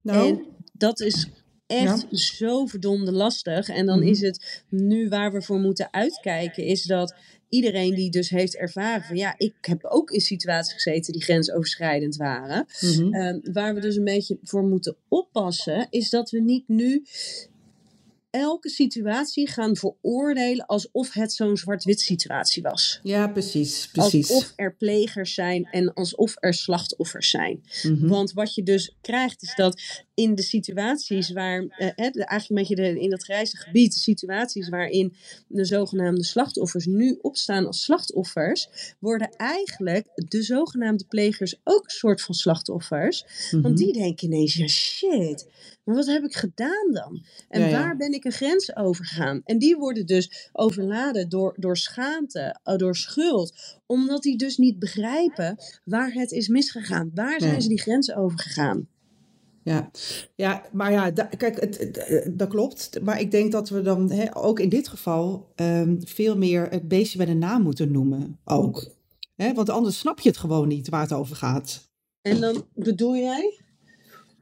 Nou, 0.01 0.27
En 0.27 0.45
dat 0.73 0.99
is 0.99 1.27
echt 1.67 2.05
zo 2.09 2.65
verdomde 2.65 3.11
lastig. 3.11 3.67
En 3.69 3.85
dan 3.85 3.99
Mhm. 3.99 4.07
is 4.07 4.21
het 4.21 4.63
nu 4.69 5.09
waar 5.09 5.31
we 5.31 5.41
voor 5.41 5.59
moeten 5.59 5.93
uitkijken, 5.93 6.63
is 6.63 6.83
dat 6.83 7.15
iedereen 7.49 7.95
die 7.95 8.09
dus 8.11 8.29
heeft 8.29 8.55
ervaren 8.55 9.03
van 9.03 9.15
ja, 9.15 9.33
ik 9.37 9.53
heb 9.61 9.83
ook 9.85 10.11
in 10.11 10.19
situaties 10.21 10.73
gezeten 10.73 11.13
die 11.13 11.23
grensoverschrijdend 11.23 12.15
waren. 12.15 12.65
mhm. 12.79 13.13
Ehm, 13.13 13.39
waar 13.53 13.73
we 13.73 13.79
dus 13.81 13.95
een 13.95 14.03
beetje 14.03 14.37
voor 14.43 14.63
moeten 14.63 14.95
oppassen, 15.07 15.87
is 15.89 16.09
dat 16.09 16.29
we 16.29 16.39
niet 16.41 16.67
nu 16.67 17.03
elke 18.29 18.69
situatie 18.69 19.47
gaan 19.49 19.75
veroordelen 19.75 20.65
alsof 20.65 21.13
het 21.13 21.33
zo'n 21.33 21.57
zwart-wit 21.57 22.01
situatie 22.01 22.61
was. 22.63 22.99
ja, 23.03 23.27
precies, 23.27 23.87
precies. 23.91 24.29
Alsof 24.29 24.53
er 24.55 24.75
plegers 24.75 25.33
zijn 25.33 25.65
en 25.71 25.93
alsof 25.93 26.35
er 26.39 26.53
slachtoffers 26.53 27.29
zijn. 27.29 27.63
Mhm. 27.83 28.07
Want 28.07 28.33
wat 28.33 28.55
je 28.55 28.63
dus 28.63 28.95
krijgt 29.01 29.41
is 29.43 29.55
dat 29.55 29.81
in 30.17 30.35
de 30.35 30.41
situaties 30.41 31.31
waar, 31.31 31.65
eh, 31.67 31.89
eigenlijk 31.97 32.49
een 32.49 32.55
beetje 32.55 32.75
de, 32.75 32.99
in 32.99 33.09
dat 33.09 33.23
grijze 33.23 33.57
gebied, 33.57 33.93
de 33.93 33.99
situaties 33.99 34.69
waarin 34.69 35.13
de 35.47 35.65
zogenaamde 35.65 36.23
slachtoffers 36.23 36.85
nu 36.85 37.17
opstaan 37.21 37.65
als 37.65 37.83
slachtoffers, 37.83 38.69
worden 38.99 39.29
eigenlijk 39.29 40.07
de 40.15 40.41
zogenaamde 40.41 41.05
plegers 41.05 41.59
ook 41.63 41.83
een 41.83 41.89
soort 41.89 42.21
van 42.21 42.35
slachtoffers. 42.35 43.25
Mhm. 43.51 43.61
Want 43.61 43.77
die 43.77 43.93
denken 43.93 44.27
ineens, 44.27 44.53
ja 44.53 44.67
shit, 44.67 45.47
maar 45.83 45.95
wat 45.95 46.05
heb 46.05 46.23
ik 46.23 46.35
gedaan 46.35 46.91
dan? 46.91 47.25
En 47.49 47.61
Ja, 47.61 47.67
ja. 47.67 47.79
waar 47.79 47.97
ben 47.97 48.13
ik 48.13 48.25
een 48.25 48.31
grens 48.31 48.75
overgegaan? 48.75 49.41
En 49.45 49.57
die 49.57 49.75
worden 49.75 50.05
dus 50.05 50.49
overladen 50.51 51.29
door, 51.29 51.55
door 51.57 51.77
schaamte, 51.77 52.59
eh, 52.63 52.75
door 52.75 52.95
schuld, 52.95 53.53
omdat 53.85 54.23
die 54.23 54.37
dus 54.37 54.57
niet 54.57 54.79
begrijpen 54.79 55.57
waar 55.83 56.11
het 56.11 56.31
is 56.31 56.47
misgegaan. 56.47 57.11
Waar 57.13 57.41
zijn 57.41 57.61
ze 57.61 57.67
die 57.67 57.81
grens 57.81 58.13
overgegaan? 58.13 58.87
Ja, 59.67 59.91
ja 60.35 60.63
maar 60.71 60.91
ja, 60.91 61.11
da- 61.11 61.23
kijk, 61.37 61.59
het, 61.61 61.77
het- 61.77 61.97
eh, 61.97 62.27
dat 62.31 62.47
klopt. 62.49 62.99
Maar 63.03 63.19
ik 63.19 63.31
denk 63.31 63.51
dat 63.51 63.69
we 63.69 63.81
dan 63.81 64.11
hè, 64.11 64.35
ook 64.37 64.59
in 64.59 64.69
dit 64.69 64.87
geval 64.87 65.51
ehm, 65.55 65.95
veel 65.99 66.37
meer 66.37 66.67
het 66.69 66.87
beestje 66.87 67.17
bij 67.17 67.25
de 67.27 67.33
naam 67.33 67.61
moeten 67.61 67.91
noemen. 67.91 68.39
Ook. 68.45 68.89
Hè, 69.35 69.53
want 69.53 69.69
anders 69.69 69.99
snap 69.99 70.19
je 70.19 70.29
het 70.29 70.37
gewoon 70.37 70.67
niet 70.67 70.89
waar 70.89 71.01
het 71.01 71.13
over 71.13 71.35
gaat. 71.35 71.89
En 72.21 72.39
dan 72.39 72.65
bedoel 72.73 73.15
jij? 73.15 73.59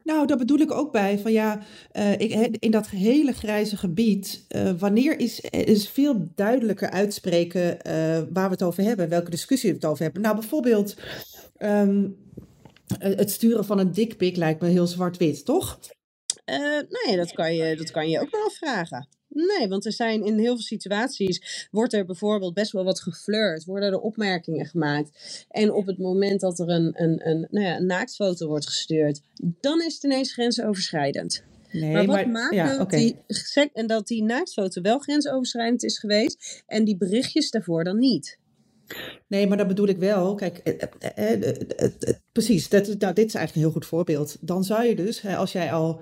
Nou, 0.04 0.28
daar 0.28 0.38
bedoel 0.38 0.60
ik 0.60 0.72
ook 0.72 0.92
bij 0.92 1.20
van 1.20 1.32
ja, 1.32 1.62
eh, 1.92 2.12
ik, 2.20 2.58
in 2.60 2.72
dat 2.72 2.88
hele 2.88 3.32
grijze 3.32 3.78
gebied, 3.78 4.46
eh, 4.48 4.72
wanneer 4.80 5.20
is, 5.20 5.40
is 5.50 5.90
veel 5.90 6.28
duidelijker 6.36 6.90
uitspreken 6.90 7.78
waar 8.34 8.46
we 8.46 8.52
het 8.52 8.64
over 8.64 8.84
hebben, 8.84 9.10
welke 9.10 9.30
discussie 9.30 9.70
we 9.70 9.76
het 9.76 9.86
over 9.86 10.04
hebben. 10.04 10.22
Nou, 10.22 10.36
bijvoorbeeld 10.36 10.96
ehm, 11.58 12.04
eh, 12.04 12.10
het 13.00 13.32
sturen 13.32 13.66
van 13.66 13.80
een 13.80 13.92
dikpik 13.92 14.36
lijkt 14.36 14.62
me 14.62 14.68
heel 14.68 14.88
zwart-wit, 14.88 15.46
toch? 15.46 15.80
Eh, 16.46 16.58
nee, 17.06 17.16
dat 17.16 17.32
kan, 17.32 17.56
je, 17.56 17.76
dat 17.76 17.92
kan 17.92 18.10
je 18.10 18.20
ook 18.20 18.32
wel 18.32 18.46
afvragen. 18.46 19.08
Nee, 19.28 19.68
want 19.68 19.86
er 19.86 19.92
zijn 19.92 20.26
in 20.26 20.38
heel 20.38 20.54
veel 20.54 20.64
situaties, 20.64 21.68
wordt 21.72 21.94
er 21.94 22.06
bijvoorbeeld 22.06 22.54
best 22.54 22.72
wel 22.72 22.84
wat 22.84 23.02
geflirt, 23.02 23.66
worden 23.66 23.92
er 23.92 24.00
opmerkingen 24.00 24.66
gemaakt. 24.66 25.46
En 25.50 25.74
op 25.74 25.86
het 25.86 25.98
moment 25.98 26.40
dat 26.40 26.60
er 26.60 26.70
een, 26.70 26.92
een, 27.02 27.30
een, 27.30 27.48
nou 27.52 27.66
ja, 27.66 27.76
een 27.76 27.86
naaktfoto 27.86 28.48
wordt 28.48 28.68
gestuurd, 28.68 29.22
dan 29.62 29.82
is 29.82 29.94
het 29.94 30.04
ineens 30.04 30.34
grensoverschrijdend. 30.34 31.44
Nee, 31.72 31.92
maar 31.92 32.06
wat 32.06 32.28
maakt 32.28 32.54
ja, 32.54 32.78
dat, 32.78 32.90
die, 32.90 33.16
en 33.74 33.88
dat 33.88 34.08
die 34.08 34.24
naaktfoto 34.24 34.82
wel 34.82 35.00
grensoverschrijdend 35.00 35.84
is 35.84 36.00
geweest 36.00 36.64
en 36.68 36.84
die 36.84 36.98
berichtjes 36.98 37.52
daarvoor 37.52 37.84
dan 37.84 38.00
niet? 38.00 38.38
Nee, 39.28 39.48
maar 39.48 39.58
dat 39.58 39.68
bedoel 39.68 39.88
ik 39.88 39.98
wel. 39.98 40.36
Kijk, 40.36 40.58
eh, 40.58 40.88
eh, 41.16 41.58
eh, 41.78 41.92
precies, 42.32 42.70
dat, 42.70 42.86
nou, 42.86 43.14
dit 43.14 43.28
is 43.28 43.34
eigenlijk 43.36 43.56
een 43.56 43.62
heel 43.62 43.72
goed 43.72 43.86
voorbeeld. 43.86 44.38
Dan 44.42 44.64
zou 44.64 44.84
je 44.86 44.96
dus, 44.96 45.26
als 45.26 45.52
jij 45.52 45.72
al, 45.72 46.02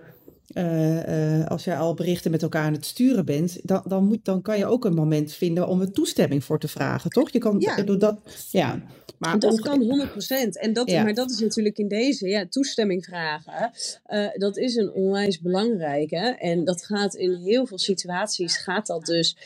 eh, 0.53 1.39
eh, 1.39 1.47
als 1.47 1.63
jij 1.63 1.77
al 1.77 1.93
berichten 1.93 2.31
met 2.31 2.41
elkaar 2.41 2.63
aan 2.65 2.73
het 2.73 2.85
sturen 2.85 3.25
bent, 3.25 3.59
dan, 3.63 3.81
dan, 3.87 4.05
moet, 4.05 4.25
dan 4.25 4.41
kan 4.41 4.57
je 4.57 4.65
ook 4.65 4.85
een 4.85 4.93
moment 4.93 5.33
vinden 5.33 5.67
om 5.67 5.81
er 5.81 5.91
toestemming 5.91 6.43
voor 6.43 6.59
te 6.59 6.67
vragen, 6.67 7.09
toch? 7.09 7.29
Je 7.31 7.39
kan, 7.39 7.55
Ja. 7.59 7.75
bedoel, 7.75 7.97
dat, 7.97 8.19
ja. 8.51 8.81
Maar 9.17 9.39
dat 9.39 9.59
kan 9.61 9.81
100%. 9.81 10.57
En 10.59 10.73
dat, 10.73 10.89
Ja. 10.89 11.03
Maar 11.03 11.13
dat 11.13 11.31
is 11.31 11.39
natuurlijk 11.39 11.77
in 11.77 11.87
deze, 11.87 12.27
ja, 12.27 12.45
toestemming 12.49 13.05
vragen. 13.05 13.71
eh, 14.05 14.27
dat 14.33 14.57
is 14.57 14.75
een 14.75 14.91
onwijs 14.91 15.39
belangrijke. 15.41 16.17
En 16.39 16.63
dat 16.65 16.85
gaat 16.85 17.15
in 17.15 17.33
heel 17.33 17.65
veel 17.65 17.77
situaties, 17.79 18.57
gaat 18.57 18.87
dat 18.87 19.05
dus 19.05 19.37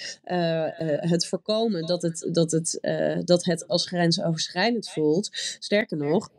het 1.00 1.28
voorkomen 1.28 1.86
dat 1.86 2.02
het, 2.02 2.30
dat, 2.32 2.52
het, 2.52 2.80
dat 3.26 3.46
het 3.46 3.68
als 3.68 3.86
grensoverschrijdend 3.88 4.90
voelt. 4.90 5.30
Sterker 5.60 5.98
nog, 5.98 6.30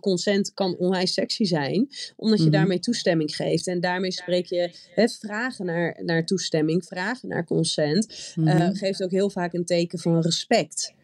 consent 0.00 0.54
kan 0.54 0.76
onwijs 0.78 1.12
sexy 1.12 1.44
zijn, 1.44 1.88
omdat 2.16 2.38
je 2.38 2.44
Mhm. 2.44 2.52
daarmee 2.52 2.78
toestemming 2.78 3.36
geeft. 3.36 3.66
En 3.66 3.75
daarmee 3.80 4.12
spreek 4.12 4.46
je 4.46 4.70
hè, 4.94 5.08
vragen 5.08 5.64
naar, 5.66 6.00
naar 6.04 6.24
toestemming, 6.24 6.84
vragen 6.84 7.28
naar 7.28 7.44
consent. 7.44 8.32
eh, 8.36 8.44
Mhm. 8.44 8.74
geeft 8.74 9.02
ook 9.02 9.10
heel 9.10 9.30
vaak 9.30 9.52
een 9.52 9.64
teken 9.64 9.98
van 9.98 10.20
respect. 10.20 10.94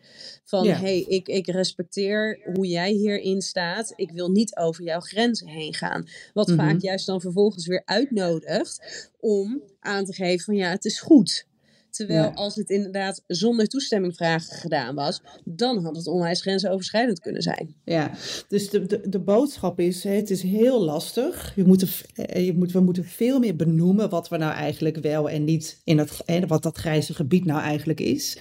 Van 0.45 0.65
Ja. 0.65 0.77
hey, 0.79 1.01
ik, 1.01 1.29
ik 1.29 1.47
respecteer 1.47 2.41
hoe 2.55 2.67
jij 2.67 2.91
hierin 2.91 3.43
staat. 3.43 3.93
Ik 3.97 4.11
wil 4.11 4.31
niet 4.31 4.57
over 4.57 4.85
jouw 4.85 5.01
grenzen 5.01 5.47
heen 5.49 5.75
gaan. 5.75 6.09
Wat 6.33 6.47
Mhm. 6.49 6.57
vaak 6.57 6.81
juist 6.81 7.07
dan 7.07 7.21
vervolgens 7.21 7.67
weer 7.67 7.83
uitnodigt 7.85 9.11
om 9.21 9.63
aan 9.81 10.05
te 10.05 10.13
geven 10.13 10.45
van 10.45 10.55
ja, 10.57 10.71
het 10.71 10.85
is 10.85 11.01
goed. 11.01 11.47
Terwijl 11.93 12.23
Ja. 12.23 12.31
als 12.35 12.55
het 12.55 12.71
inderdaad 12.71 13.23
zonder 13.27 13.69
toestemming 13.69 14.17
vragen 14.17 14.57
gedaan 14.57 14.95
was, 14.95 15.23
dan 15.45 15.85
had 15.85 15.97
het 15.97 16.07
onwijs 16.07 16.41
grensoverschrijdend 16.41 17.21
kunnen 17.21 17.43
zijn. 17.43 17.75
Ja, 17.85 18.11
dus 18.49 18.71
de, 18.71 18.87
de, 18.87 19.09
de 19.09 19.19
boodschap 19.21 19.81
is, 19.81 20.05
het 20.05 20.31
is 20.31 20.43
heel 20.43 20.85
lastig. 20.85 21.53
Je 21.57 21.65
moet, 21.65 21.83
er 21.83 22.03
eh, 22.15 22.47
je 22.47 22.55
moet, 22.55 22.73
we 22.73 22.81
moeten 22.81 23.05
veel 23.05 23.39
meer 23.39 23.57
benoemen 23.57 24.09
wat 24.09 24.29
we 24.29 24.37
nou 24.37 24.53
eigenlijk 24.55 24.97
wel 24.97 25.31
en 25.31 25.45
niet 25.45 25.81
in 25.85 25.97
dat, 25.97 26.23
wat 26.47 26.63
dat 26.63 26.77
grijze 26.77 27.15
gebied 27.15 27.45
nou 27.45 27.61
eigenlijk 27.61 28.01
is. 28.01 28.39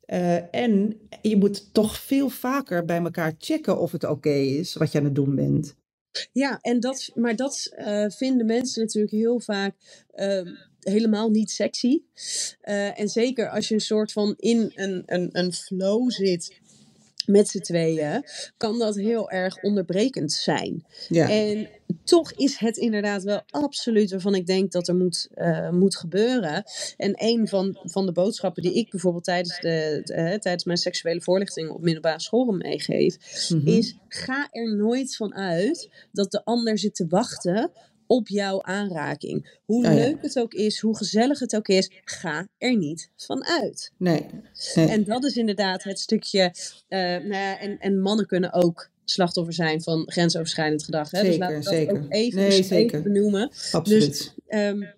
Eh, 0.00 0.54
en 0.54 1.00
je 1.22 1.36
moet 1.36 1.74
toch 1.74 1.98
veel 1.98 2.28
vaker 2.28 2.84
bij 2.84 2.98
elkaar 3.02 3.34
checken 3.38 3.78
of 3.80 3.92
het 3.92 4.04
oké 4.04 4.30
is 4.34 4.74
wat 4.74 4.92
je 4.92 4.98
aan 4.98 5.04
het 5.04 5.14
doen 5.14 5.34
bent. 5.34 5.76
Ja, 6.32 6.58
en 6.60 6.80
dat, 6.80 7.10
maar 7.14 7.36
dat 7.36 7.72
eh, 7.76 8.04
vinden 8.08 8.46
mensen 8.46 8.82
natuurlijk 8.82 9.12
heel 9.12 9.40
vaak 9.40 9.74
ehm, 10.14 10.46
helemaal 10.80 11.30
niet 11.30 11.50
sexy. 11.50 12.02
Uh, 12.64 13.00
en 13.00 13.08
zeker 13.08 13.48
als 13.48 13.68
je 13.68 13.74
een 13.74 13.80
soort 13.80 14.12
van 14.12 14.34
in 14.36 14.72
een, 14.74 15.02
een, 15.06 15.28
een 15.32 15.52
flow 15.52 16.10
zit 16.10 16.60
met 17.28 17.48
z'n 17.48 17.58
tweeën, 17.58 18.24
kan 18.56 18.78
dat 18.78 18.96
heel 18.96 19.30
erg 19.30 19.62
onderbrekend 19.62 20.32
zijn. 20.32 20.84
Ja. 21.08 21.30
En 21.30 21.68
toch 22.04 22.32
is 22.32 22.56
het 22.56 22.76
inderdaad 22.76 23.22
wel 23.22 23.42
absoluut 23.50 24.10
waarvan 24.10 24.34
ik 24.34 24.46
denk 24.46 24.72
dat 24.72 24.88
er 24.88 24.96
moet, 24.96 25.28
uh, 25.34 25.70
moet 25.70 25.96
gebeuren. 25.96 26.64
En 26.96 27.12
een 27.16 27.48
van, 27.48 27.78
van 27.82 28.06
de 28.06 28.12
boodschappen 28.12 28.62
die 28.62 28.74
ik 28.74 28.90
bijvoorbeeld 28.90 29.24
tijdens, 29.24 29.60
de, 29.60 30.00
uh, 30.04 30.34
tijdens 30.34 30.64
mijn 30.64 30.78
seksuele 30.78 31.20
voorlichting 31.20 31.70
op 31.70 31.82
middelbare 31.82 32.20
school 32.20 32.52
meegeef, 32.52 33.16
mm 33.48 33.58
-hmm. 33.58 33.68
is 33.68 33.96
ga 34.08 34.48
er 34.50 34.76
nooit 34.76 35.16
van 35.16 35.34
uit 35.34 35.88
dat 36.12 36.30
de 36.30 36.44
ander 36.44 36.78
zit 36.78 36.94
te 36.94 37.06
wachten 37.08 37.70
op 38.08 38.28
jouw 38.28 38.62
aanraking. 38.62 39.58
Hoe 39.64 39.86
oh, 39.86 39.94
leuk 39.94 40.22
het 40.22 40.38
ook 40.38 40.54
is, 40.54 40.80
hoe 40.80 40.96
gezellig 40.96 41.38
het 41.38 41.56
ook 41.56 41.68
is, 41.68 41.90
ga 42.04 42.48
er 42.58 42.76
niet 42.76 43.10
van 43.16 43.44
uit. 43.44 43.92
Nee. 43.96 44.26
nee. 44.74 44.88
En 44.88 45.04
dat 45.04 45.24
is 45.24 45.36
inderdaad 45.36 45.82
het 45.82 45.98
stukje. 45.98 46.54
Uh, 46.88 46.98
nou 46.98 47.28
ja, 47.28 47.58
en, 47.58 47.78
en 47.78 48.00
mannen 48.00 48.26
kunnen 48.26 48.52
ook 48.52 48.90
slachtoffer 49.04 49.54
zijn 49.54 49.82
van 49.82 50.10
grensoverschrijdend 50.10 50.84
gedrag. 50.84 51.10
Hè? 51.10 51.18
Zeker, 51.18 51.30
dus 51.30 51.38
laten 51.38 51.58
we 51.58 51.64
dat 51.64 51.72
zeker. 51.72 51.96
ook 51.96 52.12
even, 52.12 52.40
nee, 52.40 52.58
dus 52.58 52.68
zeker. 52.68 53.02
benoemen. 53.02 53.50
Absoluut. 53.72 54.00
Dus, 54.00 54.34
um, 54.48 54.96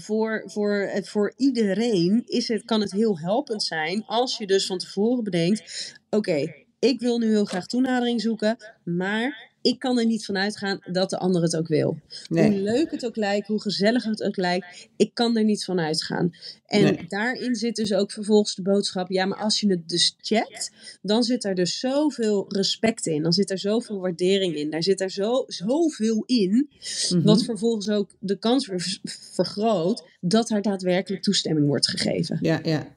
voor, 0.00 0.42
voor, 0.46 0.90
voor 1.02 1.32
iedereen 1.36 2.22
is 2.26 2.48
het, 2.48 2.64
kan 2.64 2.80
het 2.80 2.92
heel 2.92 3.18
helpend 3.18 3.62
zijn 3.62 4.04
als 4.06 4.38
je 4.38 4.46
dus 4.46 4.66
van 4.66 4.78
tevoren 4.78 5.24
bedenkt: 5.24 5.94
oké, 6.10 6.54
ik 6.78 7.00
wil 7.00 7.18
nu 7.18 7.28
heel 7.28 7.44
graag 7.44 7.66
toenadering 7.66 8.20
zoeken, 8.20 8.56
maar 8.84 9.51
ik 9.62 9.78
kan 9.78 9.98
er 9.98 10.06
niet 10.06 10.24
van 10.24 10.36
uitgaan 10.36 10.80
dat 10.92 11.10
de 11.10 11.18
ander 11.18 11.42
het 11.42 11.56
ook 11.56 11.68
wil. 11.68 11.98
Nee. 12.28 12.50
Hoe 12.50 12.60
leuk 12.60 12.90
het 12.90 13.06
ook 13.06 13.16
lijkt, 13.16 13.46
hoe 13.46 13.60
gezellig 13.60 14.04
het 14.04 14.22
ook 14.22 14.36
lijkt, 14.36 14.88
ik 14.96 15.14
kan 15.14 15.36
er 15.36 15.44
niet 15.44 15.64
van 15.64 15.80
uitgaan. 15.80 16.30
En 16.66 16.82
nee. 16.82 17.04
daarin 17.08 17.54
zit 17.54 17.76
dus 17.76 17.92
ook 17.92 18.12
vervolgens 18.12 18.54
de 18.54 18.62
boodschap: 18.62 19.10
ja, 19.10 19.24
maar 19.24 19.38
als 19.38 19.60
je 19.60 19.70
het 19.70 19.88
dus 19.88 20.14
checkt, 20.20 20.70
dan 21.02 21.22
zit 21.22 21.44
er 21.44 21.54
dus 21.54 21.78
zoveel 21.78 22.44
respect 22.48 23.06
in. 23.06 23.22
Dan 23.22 23.32
zit 23.32 23.50
er 23.50 23.58
zoveel 23.58 24.00
waardering 24.00 24.54
in. 24.54 24.70
Daar 24.70 24.82
zit 24.82 25.00
er 25.00 25.10
zo, 25.10 25.44
zoveel 25.46 26.22
in, 26.26 26.50
mm 26.50 26.68
-hmm. 27.08 27.22
wat 27.22 27.44
vervolgens 27.44 27.88
ook 27.88 28.10
de 28.20 28.38
kans 28.38 28.64
ver, 28.64 28.98
vergroot 29.32 30.04
dat 30.20 30.50
er 30.50 30.62
daadwerkelijk 30.62 31.22
toestemming 31.22 31.66
wordt 31.66 31.88
gegeven. 31.88 32.38
Ja, 32.40 32.60
ja. 32.62 32.96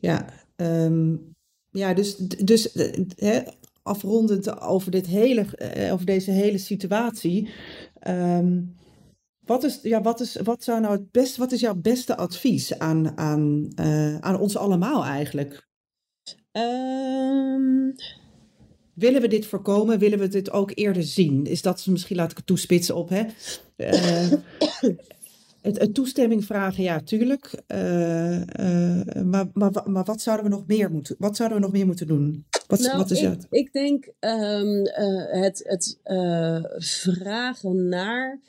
Ja, 0.00 0.46
um, 0.56 1.36
ja 1.70 1.94
dus, 1.94 2.16
dus 2.16 2.68
hè, 3.16 3.40
afrondend 3.88 4.60
over, 4.60 4.90
dit 4.90 5.06
hele, 5.06 5.46
uh, 5.76 5.92
over 5.92 6.06
deze 6.06 6.30
hele 6.30 6.58
situatie. 6.58 7.48
Um, 8.08 8.74
wat, 9.44 9.64
is, 9.64 9.78
ja, 9.82 10.02
wat, 10.02 10.20
is, 10.20 10.36
wat, 10.42 10.64
zou 10.64 10.80
nou 10.80 10.92
het 10.92 11.10
best, 11.10 11.36
wat 11.36 11.52
is 11.52 11.60
jouw 11.60 11.74
beste 11.74 12.16
advies 12.16 12.78
aan, 12.78 13.16
aan, 13.18 13.72
uh, 13.80 14.18
aan 14.18 14.40
ons 14.40 14.56
allemaal 14.56 15.04
eigenlijk? 15.04 15.68
Um... 16.52 17.94
Willen 18.98 19.20
we 19.20 19.28
dit 19.28 19.46
voorkomen? 19.46 19.98
Willen 19.98 20.18
we 20.18 20.28
dit 20.28 20.50
ook 20.50 20.72
eerder 20.74 21.02
zien? 21.02 21.46
Is 21.46 21.62
dat 21.62 21.86
misschien, 21.86 22.16
laat 22.16 22.30
ik 22.30 22.36
het 22.36 22.46
toespitsen 22.46 22.94
op, 22.94 23.08
hè? 23.08 23.24
Uh, 23.76 24.32
het, 25.68 25.78
het, 25.78 25.94
toestemming 25.94 26.44
vragen, 26.44 26.82
ja, 26.82 27.00
tuurlijk. 27.00 27.62
Uh, 27.68 28.40
maar, 29.24 29.46
maar, 29.52 29.72
maar 29.84 30.04
wat 30.04 30.20
zouden 30.20 30.44
we 30.44 30.50
nog 30.50 30.66
meer 30.66 30.90
moeten, 30.90 31.16
wat 31.18 31.36
zouden 31.36 31.58
we 31.58 31.64
nog 31.64 31.72
meer 31.72 31.86
moeten 31.86 32.06
doen? 32.06 32.46
Wat, 32.66 32.80
nou, 32.80 32.96
wat 32.96 33.10
is 33.10 33.22
ik, 33.22 33.28
het? 33.28 33.46
Ik 33.50 33.72
denk 33.72 34.12
um, 34.20 34.86
uh, 34.86 35.42
het, 35.42 35.62
het 35.64 35.98
vragen 36.78 37.88
naar 37.88 38.40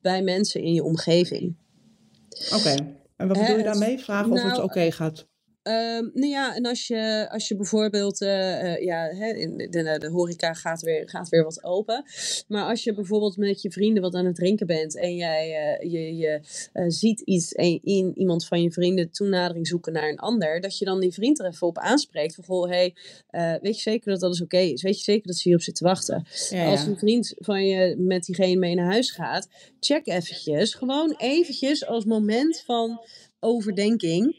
bij 0.00 0.22
mensen 0.22 0.62
in 0.62 0.72
je 0.72 0.84
omgeving. 0.84 1.54
Oké, 2.28 2.54
okay. 2.54 2.96
en 3.16 3.28
wat 3.28 3.38
bedoel 3.38 3.56
je 3.56 3.62
daarmee? 3.62 3.98
Vragen 3.98 4.32
nou, 4.32 4.40
of 4.40 4.50
het 4.50 4.56
oké 4.56 4.66
okay 4.66 4.90
gaat? 4.90 5.27
Um, 5.68 6.10
nou 6.14 6.26
ja, 6.26 6.54
en 6.54 6.66
als 6.66 6.86
je, 6.86 7.26
als 7.30 7.48
je 7.48 7.56
bijvoorbeeld, 7.56 8.20
uh, 8.20 8.28
uh, 8.62 8.82
ja, 8.82 9.08
hè, 9.14 9.32
in 9.32 9.56
de, 9.56 9.98
de, 9.98 10.08
horeca 10.08 10.54
gaat 10.54 10.80
weer, 10.80 11.08
gaat 11.08 11.28
weer 11.28 11.44
wat 11.44 11.64
open. 11.64 12.04
Maar 12.48 12.64
als 12.64 12.84
je 12.84 12.94
bijvoorbeeld 12.94 13.36
met 13.36 13.62
je 13.62 13.70
vrienden 13.70 14.02
wat 14.02 14.14
aan 14.14 14.26
het 14.26 14.34
drinken 14.34 14.66
bent 14.66 14.96
en 14.96 15.16
jij 15.16 15.78
uh, 15.82 15.92
je, 15.92 16.16
je 16.16 16.40
ziet 16.88 17.20
iets 17.20 17.52
in, 17.52 17.80
in, 17.82 18.12
iemand 18.16 18.46
van 18.46 18.62
je 18.62 18.70
vrienden 18.70 19.10
toenadering 19.10 19.66
zoeken 19.66 19.92
naar 19.92 20.08
een 20.08 20.18
ander, 20.18 20.60
dat 20.60 20.78
je 20.78 20.84
dan 20.84 21.00
die 21.00 21.12
vriend 21.12 21.38
er 21.38 21.46
even 21.46 21.66
op 21.66 21.78
aanspreekt. 21.78 22.34
Van 22.34 22.44
goh, 22.44 22.68
hey, 22.68 22.94
weet 23.62 23.76
je 23.76 23.82
zeker 23.82 24.12
dat 24.12 24.22
alles 24.22 24.40
oké 24.40 24.56
okay 24.56 24.68
is? 24.68 24.82
Weet 24.82 24.96
je 24.96 25.02
zeker 25.02 25.26
dat 25.26 25.36
ze 25.36 25.42
hierop 25.42 25.62
zit 25.62 25.74
te 25.74 25.84
wachten? 25.84 26.26
Ja, 26.50 26.62
ja. 26.62 26.70
Als 26.70 26.86
een 26.86 26.98
vriend 26.98 27.34
van 27.38 27.66
je 27.66 27.96
met 27.98 28.24
diegene 28.24 28.58
mee 28.58 28.74
naar 28.74 28.90
huis 28.90 29.10
gaat, 29.10 29.48
check 29.80 30.06
eventjes, 30.06 30.74
gewoon 30.74 31.14
eventjes 31.16 31.86
als 31.86 32.04
moment 32.04 32.62
van 32.66 33.00
overdenking 33.40 34.36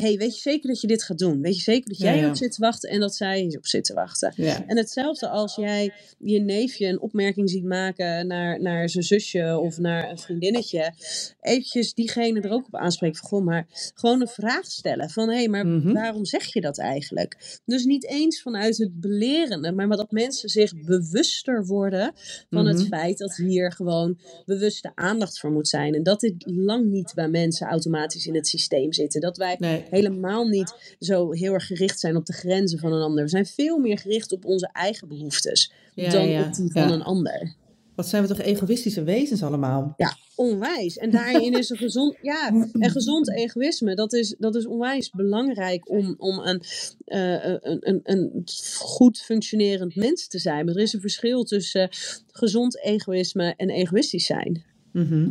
hey, 0.00 0.16
weet 0.16 0.34
je 0.34 0.40
zeker 0.40 0.68
dat 0.68 0.80
je 0.80 0.86
dit 0.86 1.02
gaat 1.02 1.18
doen? 1.18 1.40
Weet 1.42 1.56
je 1.56 1.62
zeker 1.62 1.88
dat 1.88 1.98
jij 1.98 2.16
ja, 2.16 2.22
ja. 2.22 2.28
op 2.28 2.36
zit 2.36 2.52
te 2.52 2.60
wachten 2.60 2.90
en 2.90 3.00
dat 3.00 3.14
zij 3.14 3.54
op 3.58 3.66
zit 3.66 3.84
te 3.84 3.94
wachten? 3.94 4.32
Ja. 4.36 4.64
En 4.66 4.76
hetzelfde 4.76 5.28
als 5.28 5.54
jij 5.54 5.92
je 6.18 6.40
neefje 6.40 6.86
een 6.86 7.00
opmerking 7.00 7.50
ziet 7.50 7.64
maken 7.64 8.26
naar, 8.26 8.62
naar 8.62 8.88
zijn 8.88 9.04
zusje 9.04 9.58
of 9.58 9.78
naar 9.78 10.10
een 10.10 10.18
vriendinnetje. 10.18 10.92
Eventjes 11.40 11.94
diegene 11.94 12.40
er 12.40 12.50
ook 12.50 12.66
op 12.66 12.74
aanspreken 12.76 13.16
van, 13.18 13.28
goh, 13.28 13.44
maar 13.44 13.66
gewoon 13.94 14.20
een 14.20 14.28
vraag 14.28 14.64
stellen 14.66 15.10
van, 15.10 15.28
hé, 15.28 15.34
hey, 15.34 15.48
maar 15.48 15.66
Mhm. 15.66 15.74
mm 15.76 15.82
-hmm. 15.82 15.92
waarom 15.92 16.24
zeg 16.24 16.52
je 16.52 16.60
dat 16.60 16.78
eigenlijk? 16.78 17.60
Dus 17.64 17.84
niet 17.84 18.06
eens 18.06 18.42
vanuit 18.42 18.76
het 18.76 19.00
belerende, 19.00 19.72
maar 19.72 19.88
dat 19.88 20.10
mensen 20.10 20.48
zich 20.48 20.72
bewuster 20.84 21.66
worden 21.66 22.12
van 22.50 22.64
Mhm. 22.64 22.76
het 22.76 22.86
feit 22.86 23.18
dat 23.18 23.36
hier 23.36 23.72
gewoon 23.72 24.18
bewuste 24.46 24.92
aandacht 24.94 25.38
voor 25.38 25.50
moet 25.52 25.68
zijn. 25.68 25.94
En 25.94 26.02
dat 26.02 26.20
dit 26.20 26.34
lang 26.46 26.86
niet 26.90 27.12
bij 27.14 27.28
mensen 27.28 27.66
automatisch 27.66 28.26
in 28.26 28.34
het 28.34 28.48
systeem 28.48 28.92
zitten. 28.92 29.20
Dat 29.20 29.36
wij 29.36 29.56
Nee. 29.58 29.84
Helemaal 29.90 30.46
niet 30.46 30.96
zo 30.98 31.32
heel 31.32 31.52
erg 31.52 31.66
gericht 31.66 32.00
zijn 32.00 32.16
op 32.16 32.26
de 32.26 32.32
grenzen 32.32 32.78
van 32.78 32.92
een 32.92 33.02
ander. 33.02 33.24
We 33.24 33.30
zijn 33.30 33.46
veel 33.46 33.78
meer 33.78 33.98
gericht 33.98 34.32
op 34.32 34.44
onze 34.44 34.68
eigen 34.72 35.08
behoeftes 35.08 35.72
Ja, 35.94 36.10
dan 36.10 36.28
ja, 36.28 36.46
op 36.46 36.54
die 36.54 36.72
van 36.72 36.92
een 36.92 37.02
ander. 37.02 37.54
Wat 37.98 38.08
zijn 38.08 38.22
we 38.22 38.28
toch 38.28 38.40
egoïstische 38.40 39.02
wezens 39.02 39.42
allemaal? 39.42 39.94
Ja, 39.96 40.16
onwijs. 40.34 40.96
En 40.96 41.10
daarin 41.10 41.58
is 41.58 41.70
een 41.70 41.76
gezond, 41.76 42.16
ja, 42.22 42.66
en 42.72 42.90
gezond 42.90 43.30
egoïsme, 43.30 43.94
dat 43.94 44.12
is, 44.12 44.34
dat 44.38 44.54
is 44.54 44.66
onwijs 44.66 45.10
belangrijk 45.10 45.90
om, 45.90 46.14
om 46.18 46.38
een, 46.38 46.62
uh, 47.06 47.44
een, 47.44 47.78
een, 47.88 48.00
een 48.02 48.44
goed 48.78 49.18
functionerend 49.18 49.96
mens 49.96 50.26
te 50.28 50.38
zijn. 50.38 50.64
Maar 50.64 50.74
er 50.74 50.82
is 50.82 50.92
een 50.92 51.00
verschil 51.00 51.44
tussen 51.44 51.88
gezond 52.26 52.82
egoïsme 52.82 53.54
en 53.56 53.70
egoïstisch 53.70 54.26
zijn. 54.26 54.64
Mhm. 54.92 55.30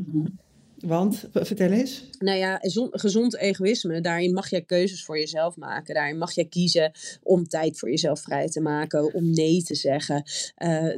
Want, 0.77 1.23
vertel 1.33 1.71
eens. 1.71 2.03
Nou 2.19 2.37
ja, 2.37 2.59
gezond 2.91 3.37
egoïsme, 3.37 4.01
daarin 4.01 4.33
mag 4.33 4.49
jij 4.49 4.61
keuzes 4.61 5.05
voor 5.05 5.19
jezelf 5.19 5.55
maken. 5.55 5.93
Daarin 5.93 6.17
mag 6.17 6.31
jij 6.31 6.45
kiezen 6.45 6.91
om 7.23 7.47
tijd 7.47 7.79
voor 7.79 7.89
jezelf 7.89 8.21
vrij 8.21 8.47
te 8.47 8.61
maken, 8.61 9.13
om 9.13 9.31
nee 9.31 9.63
te 9.63 9.75
zeggen. 9.75 10.23
Uh, 10.57 10.95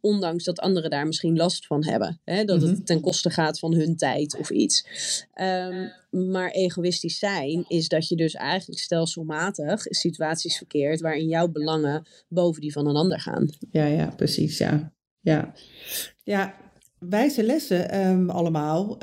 ondanks 0.00 0.44
dat 0.44 0.60
anderen 0.60 0.90
daar 0.90 1.06
misschien 1.06 1.36
last 1.36 1.66
van 1.66 1.84
hebben. 1.84 2.20
Hè? 2.24 2.44
Dat 2.44 2.60
Mhm. 2.60 2.70
het 2.70 2.86
ten 2.86 3.00
koste 3.00 3.30
gaat 3.30 3.58
van 3.58 3.74
hun 3.74 3.96
tijd 3.96 4.36
of 4.38 4.50
iets. 4.50 4.86
Um, 5.40 5.90
maar 6.10 6.50
egoïstisch 6.50 7.18
zijn 7.18 7.64
is 7.68 7.88
dat 7.88 8.08
je 8.08 8.16
dus 8.16 8.34
eigenlijk 8.34 8.80
stelselmatig 8.80 9.82
situaties 9.82 10.56
verkeert 10.56 11.00
waarin 11.00 11.28
jouw 11.28 11.48
belangen 11.48 12.06
boven 12.28 12.60
die 12.60 12.72
van 12.72 12.86
een 12.86 12.96
ander 12.96 13.20
gaan. 13.20 13.48
Ja, 13.70 13.86
ja, 13.86 14.12
precies, 14.16 14.58
ja. 14.58 14.92
Ja, 15.20 15.54
ja 16.22 16.65
wijze 16.98 17.42
lessen 17.42 18.06
um, 18.06 18.30
allemaal. 18.30 18.96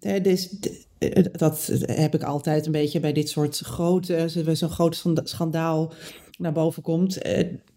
Hè, 0.00 0.20
dus, 0.20 0.56
dat 1.32 1.70
heb 1.80 2.14
ik 2.14 2.22
altijd 2.22 2.66
een 2.66 2.72
beetje 2.72 3.00
bij 3.00 3.12
dit 3.12 3.28
soort 3.28 3.58
grote, 3.58 4.28
zo'n 4.52 4.70
groot 4.70 5.02
schandaal 5.22 5.92
naar 6.38 6.52
boven 6.52 6.82
komt. 6.82 7.14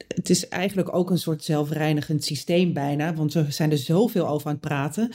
Het 0.07 0.29
is 0.29 0.47
eigenlijk 0.47 0.95
ook 0.95 1.09
een 1.09 1.17
soort 1.17 1.43
zelfreinigend 1.43 2.23
systeem 2.23 2.73
bijna, 2.73 3.13
want 3.13 3.33
we 3.33 3.45
zijn 3.49 3.71
er 3.71 3.77
zoveel 3.77 4.27
over 4.27 4.47
aan 4.47 4.57
het 4.61 4.61
praten. 4.61 5.11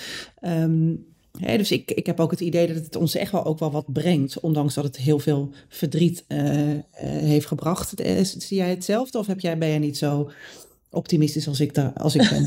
Hè, 1.38 1.56
dus 1.56 1.70
ik, 1.70 1.90
ik 1.90 2.06
heb 2.06 2.20
ook 2.20 2.30
het 2.30 2.40
idee 2.40 2.66
dat 2.66 2.84
het 2.84 2.96
ons 2.96 3.14
echt 3.14 3.32
wel 3.32 3.44
ook 3.44 3.58
wel 3.58 3.70
wat 3.70 3.92
brengt, 3.92 4.40
ondanks 4.40 4.74
dat 4.74 4.84
het 4.84 4.96
heel 4.96 5.18
veel 5.18 5.50
verdriet 5.68 6.24
uh, 6.28 6.38
heeft 6.92 7.46
gebracht. 7.46 7.92
Zie 8.22 8.56
jij 8.56 8.70
hetzelfde 8.70 9.18
of 9.18 9.26
heb 9.26 9.40
jij, 9.40 9.58
ben 9.58 9.68
jij 9.68 9.78
niet 9.78 9.98
zo 9.98 10.30
optimistisch 10.90 11.48
als 11.48 11.60
ik, 11.60 11.74
daar, 11.74 11.92
als 11.92 12.14
ik 12.14 12.28
ben? 12.28 12.42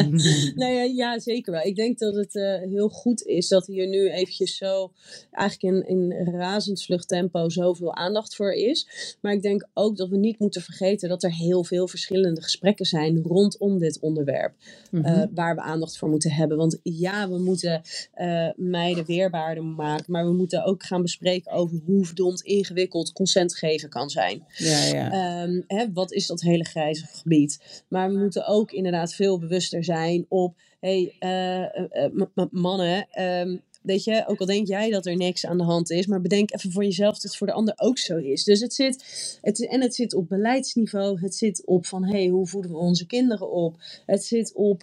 nou 0.60 0.72
ja, 0.72 0.82
ja, 0.82 1.18
zeker 1.18 1.52
wel. 1.52 1.62
Ik 1.62 1.76
denk 1.76 1.98
dat 1.98 2.14
het 2.14 2.34
uh, 2.34 2.58
heel 2.58 2.88
goed 2.88 3.22
is 3.22 3.48
dat 3.48 3.66
hier 3.66 3.88
nu 3.88 4.10
eventjes 4.10 4.56
zo, 4.56 4.92
eigenlijk 5.30 5.86
in, 5.86 5.88
in 5.88 6.98
tempo, 7.06 7.48
zoveel 7.48 7.94
aandacht 7.94 8.36
voor 8.36 8.52
is. 8.52 8.88
Maar 9.20 9.32
ik 9.32 9.42
denk 9.42 9.68
ook 9.74 9.96
dat 9.96 10.08
we 10.08 10.16
niet 10.16 10.38
moeten 10.38 10.62
vergeten 10.62 11.08
dat 11.08 11.22
er 11.22 11.34
heel 11.34 11.64
veel 11.64 11.88
verschillende 11.88 12.42
gesprekken 12.42 12.86
zijn 12.86 13.22
rondom 13.22 13.78
dit 13.78 13.98
onderwerp. 13.98 14.54
Mm 14.90 15.04
-hmm. 15.04 15.14
uh, 15.14 15.24
waar 15.34 15.54
we 15.54 15.60
aandacht 15.60 15.98
voor 15.98 16.08
moeten 16.08 16.32
hebben. 16.32 16.56
Want 16.56 16.78
ja, 16.82 17.28
we 17.28 17.38
moeten 17.38 17.82
uh, 18.16 18.48
meiden 18.56 19.04
weerbaarder 19.04 19.64
maken. 19.64 20.12
Maar 20.12 20.24
we 20.24 20.32
moeten 20.32 20.64
ook 20.64 20.82
gaan 20.82 21.02
bespreken 21.02 21.52
over 21.52 21.80
hoe 21.84 22.04
verdomd 22.04 22.40
ingewikkeld 22.40 23.12
consent 23.12 23.56
geven 23.56 23.88
kan 23.88 24.10
zijn. 24.10 24.44
Ja, 24.56 24.84
ja. 24.84 25.42
Um, 25.42 25.64
hè, 25.66 25.92
wat 25.92 26.12
is 26.12 26.26
dat 26.26 26.40
hele 26.40 26.64
grijze 26.64 27.06
gebied? 27.06 27.77
Maar 27.88 28.10
we 28.12 28.18
moeten 28.18 28.46
ook 28.46 28.72
inderdaad 28.72 29.14
veel 29.14 29.38
bewuster 29.38 29.84
zijn 29.84 30.26
op, 30.28 30.54
hey, 30.80 31.14
uh, 31.20 32.08
uh, 32.34 32.44
mannen, 32.50 33.22
um, 33.22 33.62
weet 33.82 34.04
je, 34.04 34.24
ook 34.26 34.40
al 34.40 34.46
denk 34.46 34.66
jij 34.66 34.90
dat 34.90 35.06
er 35.06 35.16
niks 35.16 35.46
aan 35.46 35.58
de 35.58 35.64
hand 35.64 35.90
is, 35.90 36.06
maar 36.06 36.20
bedenk 36.20 36.52
even 36.52 36.72
voor 36.72 36.84
jezelf 36.84 37.12
dat 37.12 37.22
het 37.22 37.36
voor 37.36 37.46
de 37.46 37.52
ander 37.52 37.74
ook 37.76 37.98
zo 37.98 38.16
is. 38.16 38.44
Dus 38.44 38.60
het 38.60 38.74
zit, 38.74 39.04
het, 39.42 39.68
en 39.68 39.80
het 39.80 39.94
zit 39.94 40.14
op 40.14 40.28
beleidsniveau, 40.28 41.20
het 41.20 41.34
zit 41.34 41.66
op 41.66 41.86
van, 41.86 42.04
hé, 42.04 42.18
hey, 42.18 42.28
hoe 42.28 42.46
voeden 42.46 42.70
we 42.70 42.76
onze 42.76 43.06
kinderen 43.06 43.50
op? 43.50 43.76
Het 44.06 44.24
zit 44.24 44.52
op 44.54 44.82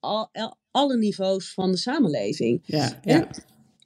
al, 0.00 0.30
alle 0.70 0.96
niveaus 0.96 1.52
van 1.52 1.70
de 1.70 1.76
samenleving. 1.76 2.62
Ja, 2.64 3.00
ja. 3.04 3.28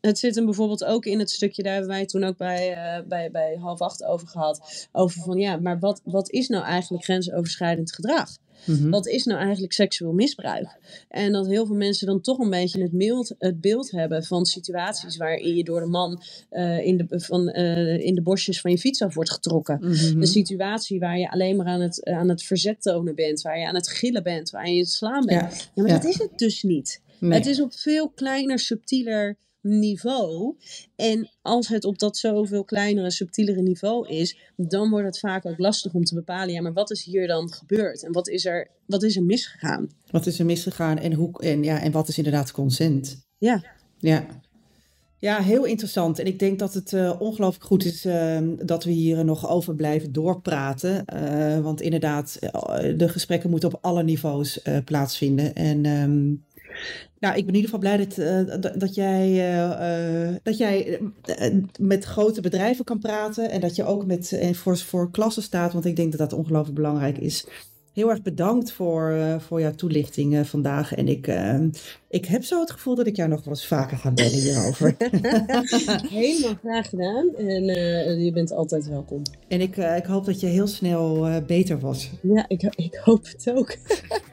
Het 0.02 0.18
zit 0.18 0.34
hem 0.34 0.44
bijvoorbeeld 0.44 0.84
ook 0.84 1.04
in 1.04 1.18
het 1.18 1.30
stukje, 1.30 1.62
daar 1.62 1.72
hebben 1.72 1.90
wij 1.90 2.06
toen 2.06 2.24
ook 2.24 2.36
bij, 2.36 2.70
uh, 2.70 3.08
bij, 3.08 3.30
bij 3.30 3.56
half 3.60 3.80
acht 3.80 4.04
over 4.04 4.28
gehad. 4.28 4.88
Over 4.92 5.22
van 5.22 5.38
ja, 5.38 5.56
maar 5.56 5.78
wat, 5.78 6.00
wat 6.04 6.30
is 6.30 6.48
nou 6.48 6.64
eigenlijk 6.64 7.04
grensoverschrijdend 7.04 7.92
gedrag? 7.92 8.36
Mhm. 8.64 8.90
Wat 8.90 9.06
is 9.06 9.24
nou 9.24 9.40
eigenlijk 9.40 9.72
seksueel 9.72 10.12
misbruik? 10.12 10.78
En 11.08 11.32
dat 11.32 11.46
heel 11.46 11.66
veel 11.66 11.76
mensen 11.76 12.06
dan 12.06 12.20
toch 12.20 12.38
een 12.38 12.50
beetje 12.50 12.82
het 12.82 12.90
beeld, 12.92 13.34
het 13.38 13.60
beeld 13.60 13.90
hebben 13.90 14.24
van 14.24 14.46
situaties 14.46 15.16
waarin 15.16 15.56
je 15.56 15.64
door 15.64 15.80
de 15.80 15.86
man 15.86 16.22
uh, 16.50 16.86
in, 16.86 16.96
de, 16.96 17.20
van, 17.20 17.48
uh, 17.48 17.98
in 17.98 18.14
de 18.14 18.22
bosjes 18.22 18.60
van 18.60 18.70
je 18.70 18.78
fiets 18.78 19.02
af 19.02 19.14
wordt 19.14 19.30
getrokken. 19.30 19.78
Mhm. 19.80 20.20
Een 20.20 20.26
situatie 20.26 20.98
waar 20.98 21.18
je 21.18 21.30
alleen 21.30 21.56
maar 21.56 21.66
aan 21.66 21.80
het, 21.80 22.04
aan 22.04 22.28
het 22.28 22.42
verzet 22.42 22.82
tonen 22.82 23.14
bent, 23.14 23.42
waar 23.42 23.58
je 23.58 23.66
aan 23.66 23.74
het 23.74 23.88
gillen 23.88 24.22
bent, 24.22 24.50
waar 24.50 24.66
je 24.66 24.72
aan 24.72 24.78
het 24.78 24.90
slaan 24.90 25.24
bent. 25.24 25.40
Ja, 25.40 25.70
ja 25.74 25.82
maar 25.82 25.92
dat 25.92 26.04
is 26.04 26.18
het 26.18 26.38
dus 26.38 26.62
niet. 26.62 27.00
Nee. 27.18 27.32
Het 27.32 27.46
is 27.46 27.60
op 27.60 27.74
veel 27.74 28.08
kleiner, 28.08 28.58
subtieler 28.58 29.36
niveau. 29.62 30.57
En 30.96 31.31
als 31.42 31.68
het 31.68 31.85
op 31.85 31.98
dat 31.98 32.16
zoveel 32.16 32.64
kleinere, 32.64 33.11
subtielere 33.11 33.62
niveau 33.62 34.09
is, 34.09 34.38
dan 34.57 34.90
wordt 34.90 35.07
het 35.07 35.18
vaak 35.18 35.46
ook 35.46 35.59
lastig 35.59 35.92
om 35.92 36.05
te 36.05 36.14
bepalen, 36.14 36.55
ja, 36.55 36.61
maar 36.61 36.72
wat 36.72 36.90
is 36.90 37.05
hier 37.05 37.27
dan 37.27 37.53
gebeurd? 37.53 38.03
En 38.03 38.12
wat 38.12 38.29
is 38.29 38.44
er, 38.44 38.70
wat 38.87 39.03
is 39.03 39.16
er 39.16 39.22
misgegaan? 39.22 39.90
Wat 40.11 40.27
is 40.27 40.38
er 40.38 40.44
misgegaan 40.44 40.98
en, 40.98 41.12
hoe, 41.12 41.40
en, 41.40 41.62
ja, 41.62 41.81
en 41.81 41.92
wat 41.92 42.09
is 42.09 42.16
inderdaad 42.16 42.51
consent? 42.51 43.27
Ja. 43.38 43.64
Ja. 43.98 44.27
Ja, 45.18 45.40
heel 45.40 45.64
interessant. 45.64 46.18
En 46.18 46.27
ik 46.27 46.38
denk 46.38 46.59
dat 46.59 46.75
het 46.75 46.92
uh, 46.92 47.12
ongelooflijk 47.18 47.64
goed 47.64 47.85
is 47.85 48.07
uh, 48.07 48.38
dat 48.64 48.85
we 48.85 48.90
hier 48.90 49.25
nog 49.25 49.48
over 49.48 49.75
blijven 49.75 50.12
doorpraten. 50.12 51.05
Uh, 51.14 51.59
want 51.61 51.81
inderdaad, 51.81 52.38
de 52.96 53.09
gesprekken 53.09 53.51
moeten 53.51 53.72
op 53.72 53.79
alle 53.83 54.03
niveaus 54.03 54.61
plaatsvinden. 54.85 55.55
En 55.55 55.87
um, 55.87 56.44
nou, 57.22 57.37
ik 57.37 57.46
ben 57.46 57.54
in 57.54 57.61
ieder 57.61 57.70
geval 57.70 57.78
blij 57.78 57.96
dat, 57.96 58.18
uh, 58.18 58.72
dat, 58.80 58.94
jij, 58.94 59.28
uh, 59.28 60.28
uh, 60.28 60.37
dat 60.42 60.58
jij 60.58 61.00
met 61.80 62.04
grote 62.04 62.40
bedrijven 62.40 62.85
kan 62.85 62.98
praten 62.98 63.50
en 63.50 63.61
dat 63.61 63.76
je 63.76 63.85
ook 63.85 64.06
met, 64.06 64.40
voor, 64.52 64.78
voor 64.78 65.11
klassen 65.11 65.42
staat, 65.42 65.72
want 65.72 65.85
ik 65.85 65.96
denk 65.96 66.11
dat 66.11 66.30
dat 66.30 66.38
ongelooflijk 66.38 66.76
belangrijk 66.76 67.18
is. 67.18 67.46
Heel 67.92 68.11
erg 68.11 68.22
bedankt 68.22 68.72
voor, 68.72 69.16
voor 69.40 69.61
jouw 69.61 69.74
toelichting 69.74 70.46
vandaag. 70.46 70.94
En 70.94 71.08
ik, 71.08 71.26
ik 72.08 72.24
heb 72.24 72.44
zo 72.44 72.61
het 72.61 72.70
gevoel 72.70 72.94
dat 72.94 73.06
ik 73.06 73.16
jou 73.16 73.28
nog 73.28 73.44
wel 73.44 73.54
eens 73.54 73.66
vaker 73.66 73.96
ga 73.96 74.11
bellen 74.11 74.40
hierover. 74.40 74.96
Helemaal 76.20 76.54
graag 76.62 76.88
gedaan. 76.88 77.37
En 77.37 77.64
je 78.24 78.30
bent 78.32 78.52
altijd 78.52 78.88
welkom. 78.88 79.22
En 79.48 79.61
ik, 79.61 79.76
ik 79.76 80.04
hoop 80.04 80.24
dat 80.24 80.40
je 80.40 80.46
heel 80.46 80.66
snel 80.66 81.40
beter 81.46 81.80
was. 81.80 82.11
Ja, 82.22 82.44
ik, 82.48 82.62
ik 82.62 83.00
hoop 83.04 83.26
het 83.26 83.52
ook. 83.54 83.76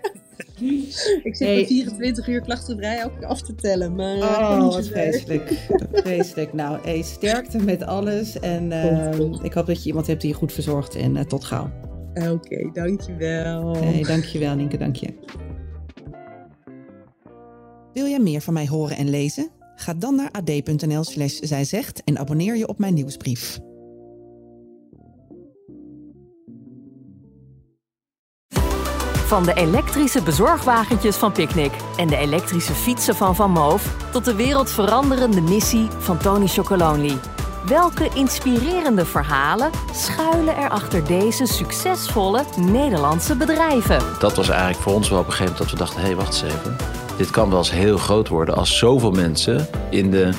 Ik 1.24 1.36
zit 1.36 1.48
hey. 1.48 1.66
24 1.66 2.28
uur 2.28 2.42
klachtenvrij 2.42 3.06
ook 3.06 3.24
af 3.24 3.42
te 3.42 3.56
tellen. 3.56 3.96
Maar 3.96 4.18
oh, 4.18 4.74
wat 4.74 4.88
vreselijk. 4.88 5.54
vreselijk. 5.94 6.54
Nou, 6.54 6.80
hey, 6.82 7.02
sterkte 7.02 7.58
met 7.58 7.84
alles. 7.84 8.40
En 8.40 8.72
uh, 8.72 9.44
ik 9.44 9.54
hoop 9.54 9.66
dat 9.66 9.84
je 9.84 9.88
iemand 9.88 10.08
hebt 10.08 10.22
die 10.22 10.30
je 10.30 10.36
goed 10.36 10.54
verzorgt. 10.54 10.96
En 10.96 11.16
uh, 11.16 11.22
tot 11.22 11.44
gauw. 11.44 11.72
Oké, 12.14 12.30
okay, 12.30 12.70
dankjewel. 12.74 13.76
Hey, 13.78 14.04
dankjewel, 14.04 14.56
Nienke. 14.56 14.78
Dank 14.78 14.96
je. 14.96 15.08
Wil 17.94 18.08
jij 18.08 18.20
meer 18.20 18.42
van 18.42 18.54
mij 18.54 18.68
horen 18.68 18.98
en 18.98 19.10
lezen? 19.10 19.50
Ga 19.76 19.94
dan 19.94 20.16
naar 20.16 20.32
ad.nl 20.32 21.04
slash 21.04 21.40
zijzegt 21.40 22.04
en 22.04 22.18
abonneer 22.18 22.58
je 22.58 22.68
op 22.68 22.80
mijn 22.80 22.94
nieuwsbrief. 22.94 23.60
Van 29.30 29.44
de 29.44 29.54
elektrische 29.54 30.22
bezorgwagentjes 30.22 31.16
van 31.16 31.32
Picnic 31.32 31.72
en 31.98 32.08
de 32.08 32.18
elektrische 32.18 32.74
fietsen 32.74 33.16
van 33.16 33.36
Van 33.36 33.52
Moof 33.52 33.96
tot 34.12 34.26
de 34.26 34.36
wereldveranderende 34.36 35.42
missie 35.42 35.88
van 35.98 36.18
Tony 36.18 36.48
Chocolonely. 36.48 37.18
Welke 37.68 38.10
inspirerende 38.14 39.06
verhalen 39.06 39.72
schuilen 39.94 40.56
er 40.56 40.70
achter 40.70 41.06
deze 41.06 41.46
succesvolle 41.46 42.44
Nederlandse 42.58 43.36
bedrijven? 43.36 44.02
Dat 44.20 44.36
was 44.36 44.50
eigenlijk 44.50 44.80
voor 44.80 44.94
ons 44.94 45.10
wel 45.10 45.20
op 45.20 45.26
een 45.26 45.32
gegeven 45.32 45.54
moment 45.54 45.70
dat 45.70 45.80
we 45.80 45.86
dachten: 45.86 46.00
hé, 46.00 46.06
hey, 46.06 46.16
wacht 46.16 46.44
eens 46.44 46.54
even. 46.54 46.76
Dit 47.18 47.30
kan 47.30 47.50
wel 47.50 47.58
eens 47.58 47.72
heel 47.72 47.98
groot 47.98 48.28
worden 48.28 48.56
als 48.56 48.78
zoveel 48.78 49.12
mensen 49.12 49.68
in 49.90 50.12
de 50.12 50.30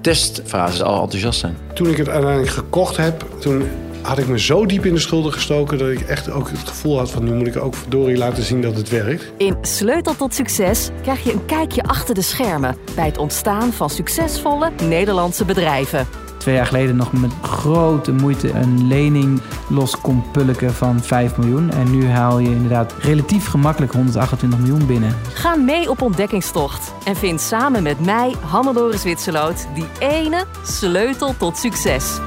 testfase 0.00 0.84
al 0.84 1.02
enthousiast 1.02 1.38
zijn. 1.40 1.56
Toen 1.74 1.88
ik 1.88 1.96
het 1.96 2.08
uiteindelijk 2.08 2.52
gekocht 2.52 2.96
heb, 2.96 3.24
toen 3.40 3.68
had 4.06 4.18
ik 4.18 4.28
me 4.28 4.38
zo 4.38 4.66
diep 4.66 4.84
in 4.84 4.94
de 4.94 5.00
schulden 5.00 5.32
gestoken 5.32 5.78
dat 5.78 5.88
ik 5.88 6.00
echt 6.00 6.30
ook 6.30 6.50
het 6.50 6.68
gevoel 6.68 6.98
had 6.98 7.10
van 7.10 7.24
nu 7.24 7.32
moet 7.32 7.46
ik 7.46 7.56
ook 7.56 7.74
verdorie 7.74 8.16
laten 8.16 8.42
zien 8.42 8.62
dat 8.62 8.76
het 8.76 8.88
werkt. 8.88 9.32
In 9.36 9.56
Sleutel 9.62 10.16
tot 10.16 10.34
Succes 10.34 10.88
krijg 11.02 11.24
je 11.24 11.32
een 11.32 11.44
kijkje 11.46 11.82
achter 11.82 12.14
de 12.14 12.22
schermen 12.22 12.76
bij 12.94 13.06
het 13.06 13.18
ontstaan 13.18 13.72
van 13.72 13.90
succesvolle 13.90 14.70
Nederlandse 14.88 15.44
bedrijven. 15.44 16.06
Twee 16.38 16.54
jaar 16.54 16.66
geleden 16.66 16.96
nog 16.96 17.12
met 17.12 17.30
grote 17.42 18.12
moeite 18.12 18.50
een 18.50 18.86
lening 18.86 19.40
los 19.68 20.00
kon 20.00 20.30
pulken 20.32 20.74
van 20.74 21.00
5 21.00 21.36
miljoen. 21.36 21.70
En 21.70 21.90
nu 21.90 22.08
haal 22.08 22.38
je 22.38 22.50
inderdaad 22.50 22.94
relatief 23.00 23.46
gemakkelijk 23.46 23.92
128 23.92 24.58
miljoen 24.58 24.86
binnen. 24.86 25.16
Ga 25.32 25.54
mee 25.54 25.90
op 25.90 26.02
ontdekkingstocht 26.02 26.92
en 27.04 27.16
vind 27.16 27.40
samen 27.40 27.82
met 27.82 28.04
mij, 28.04 28.34
Hannelore 28.40 28.96
Zwitserloot, 28.96 29.66
die 29.74 29.86
ene 29.98 30.44
sleutel 30.62 31.34
tot 31.38 31.56
succes. 31.56 32.18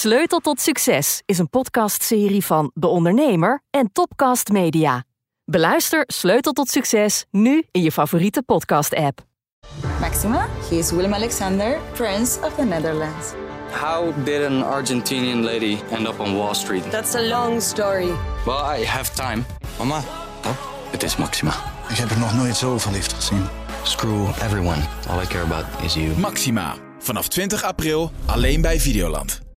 Sleutel 0.00 0.38
tot 0.38 0.60
Succes 0.60 1.22
is 1.24 1.38
een 1.38 1.48
podcastserie 1.48 2.44
van 2.44 2.70
De 2.74 2.86
Ondernemer 2.86 3.62
en 3.70 3.92
Topcast 3.92 4.48
Media. 4.48 5.04
Beluister 5.44 6.04
Sleutel 6.06 6.52
tot 6.52 6.68
Succes 6.68 7.24
nu 7.30 7.64
in 7.70 7.82
je 7.82 7.92
favoriete 7.92 8.42
podcast-app. 8.42 9.20
Maxima, 10.00 10.48
he 10.68 10.76
is 10.76 10.90
Willem 10.90 11.14
Alexander, 11.14 11.78
Prince 11.92 12.40
of 12.40 12.54
the 12.54 12.64
Netherlands. 12.64 13.32
How 13.80 14.24
did 14.24 14.46
an 14.46 14.62
Argentinian 14.62 15.44
lady 15.44 15.78
end 15.90 16.06
up 16.06 16.20
on 16.20 16.36
Wall 16.36 16.54
Street? 16.54 16.90
That's 16.90 17.14
a 17.14 17.22
long 17.22 17.62
story. 17.62 18.10
Well, 18.46 18.80
I 18.80 18.86
have 18.86 19.14
time. 19.14 19.44
Mama, 19.78 19.98
oh, 20.44 20.56
het 20.90 21.02
is 21.02 21.16
Maxima. 21.16 21.54
Ik 21.88 21.96
heb 21.96 22.10
er 22.10 22.18
nog 22.18 22.34
nooit 22.34 22.56
zo 22.56 22.78
verliefd 22.78 23.12
gezien. 23.12 23.46
Screw 23.82 24.28
everyone. 24.28 24.82
All 25.08 25.22
I 25.22 25.26
care 25.26 25.44
about 25.44 25.64
is 25.82 25.94
you. 25.94 26.18
Maxima. 26.18 26.74
Vanaf 26.98 27.28
20 27.28 27.62
april 27.62 28.10
alleen 28.26 28.60
bij 28.60 28.80
Videoland. 28.80 29.49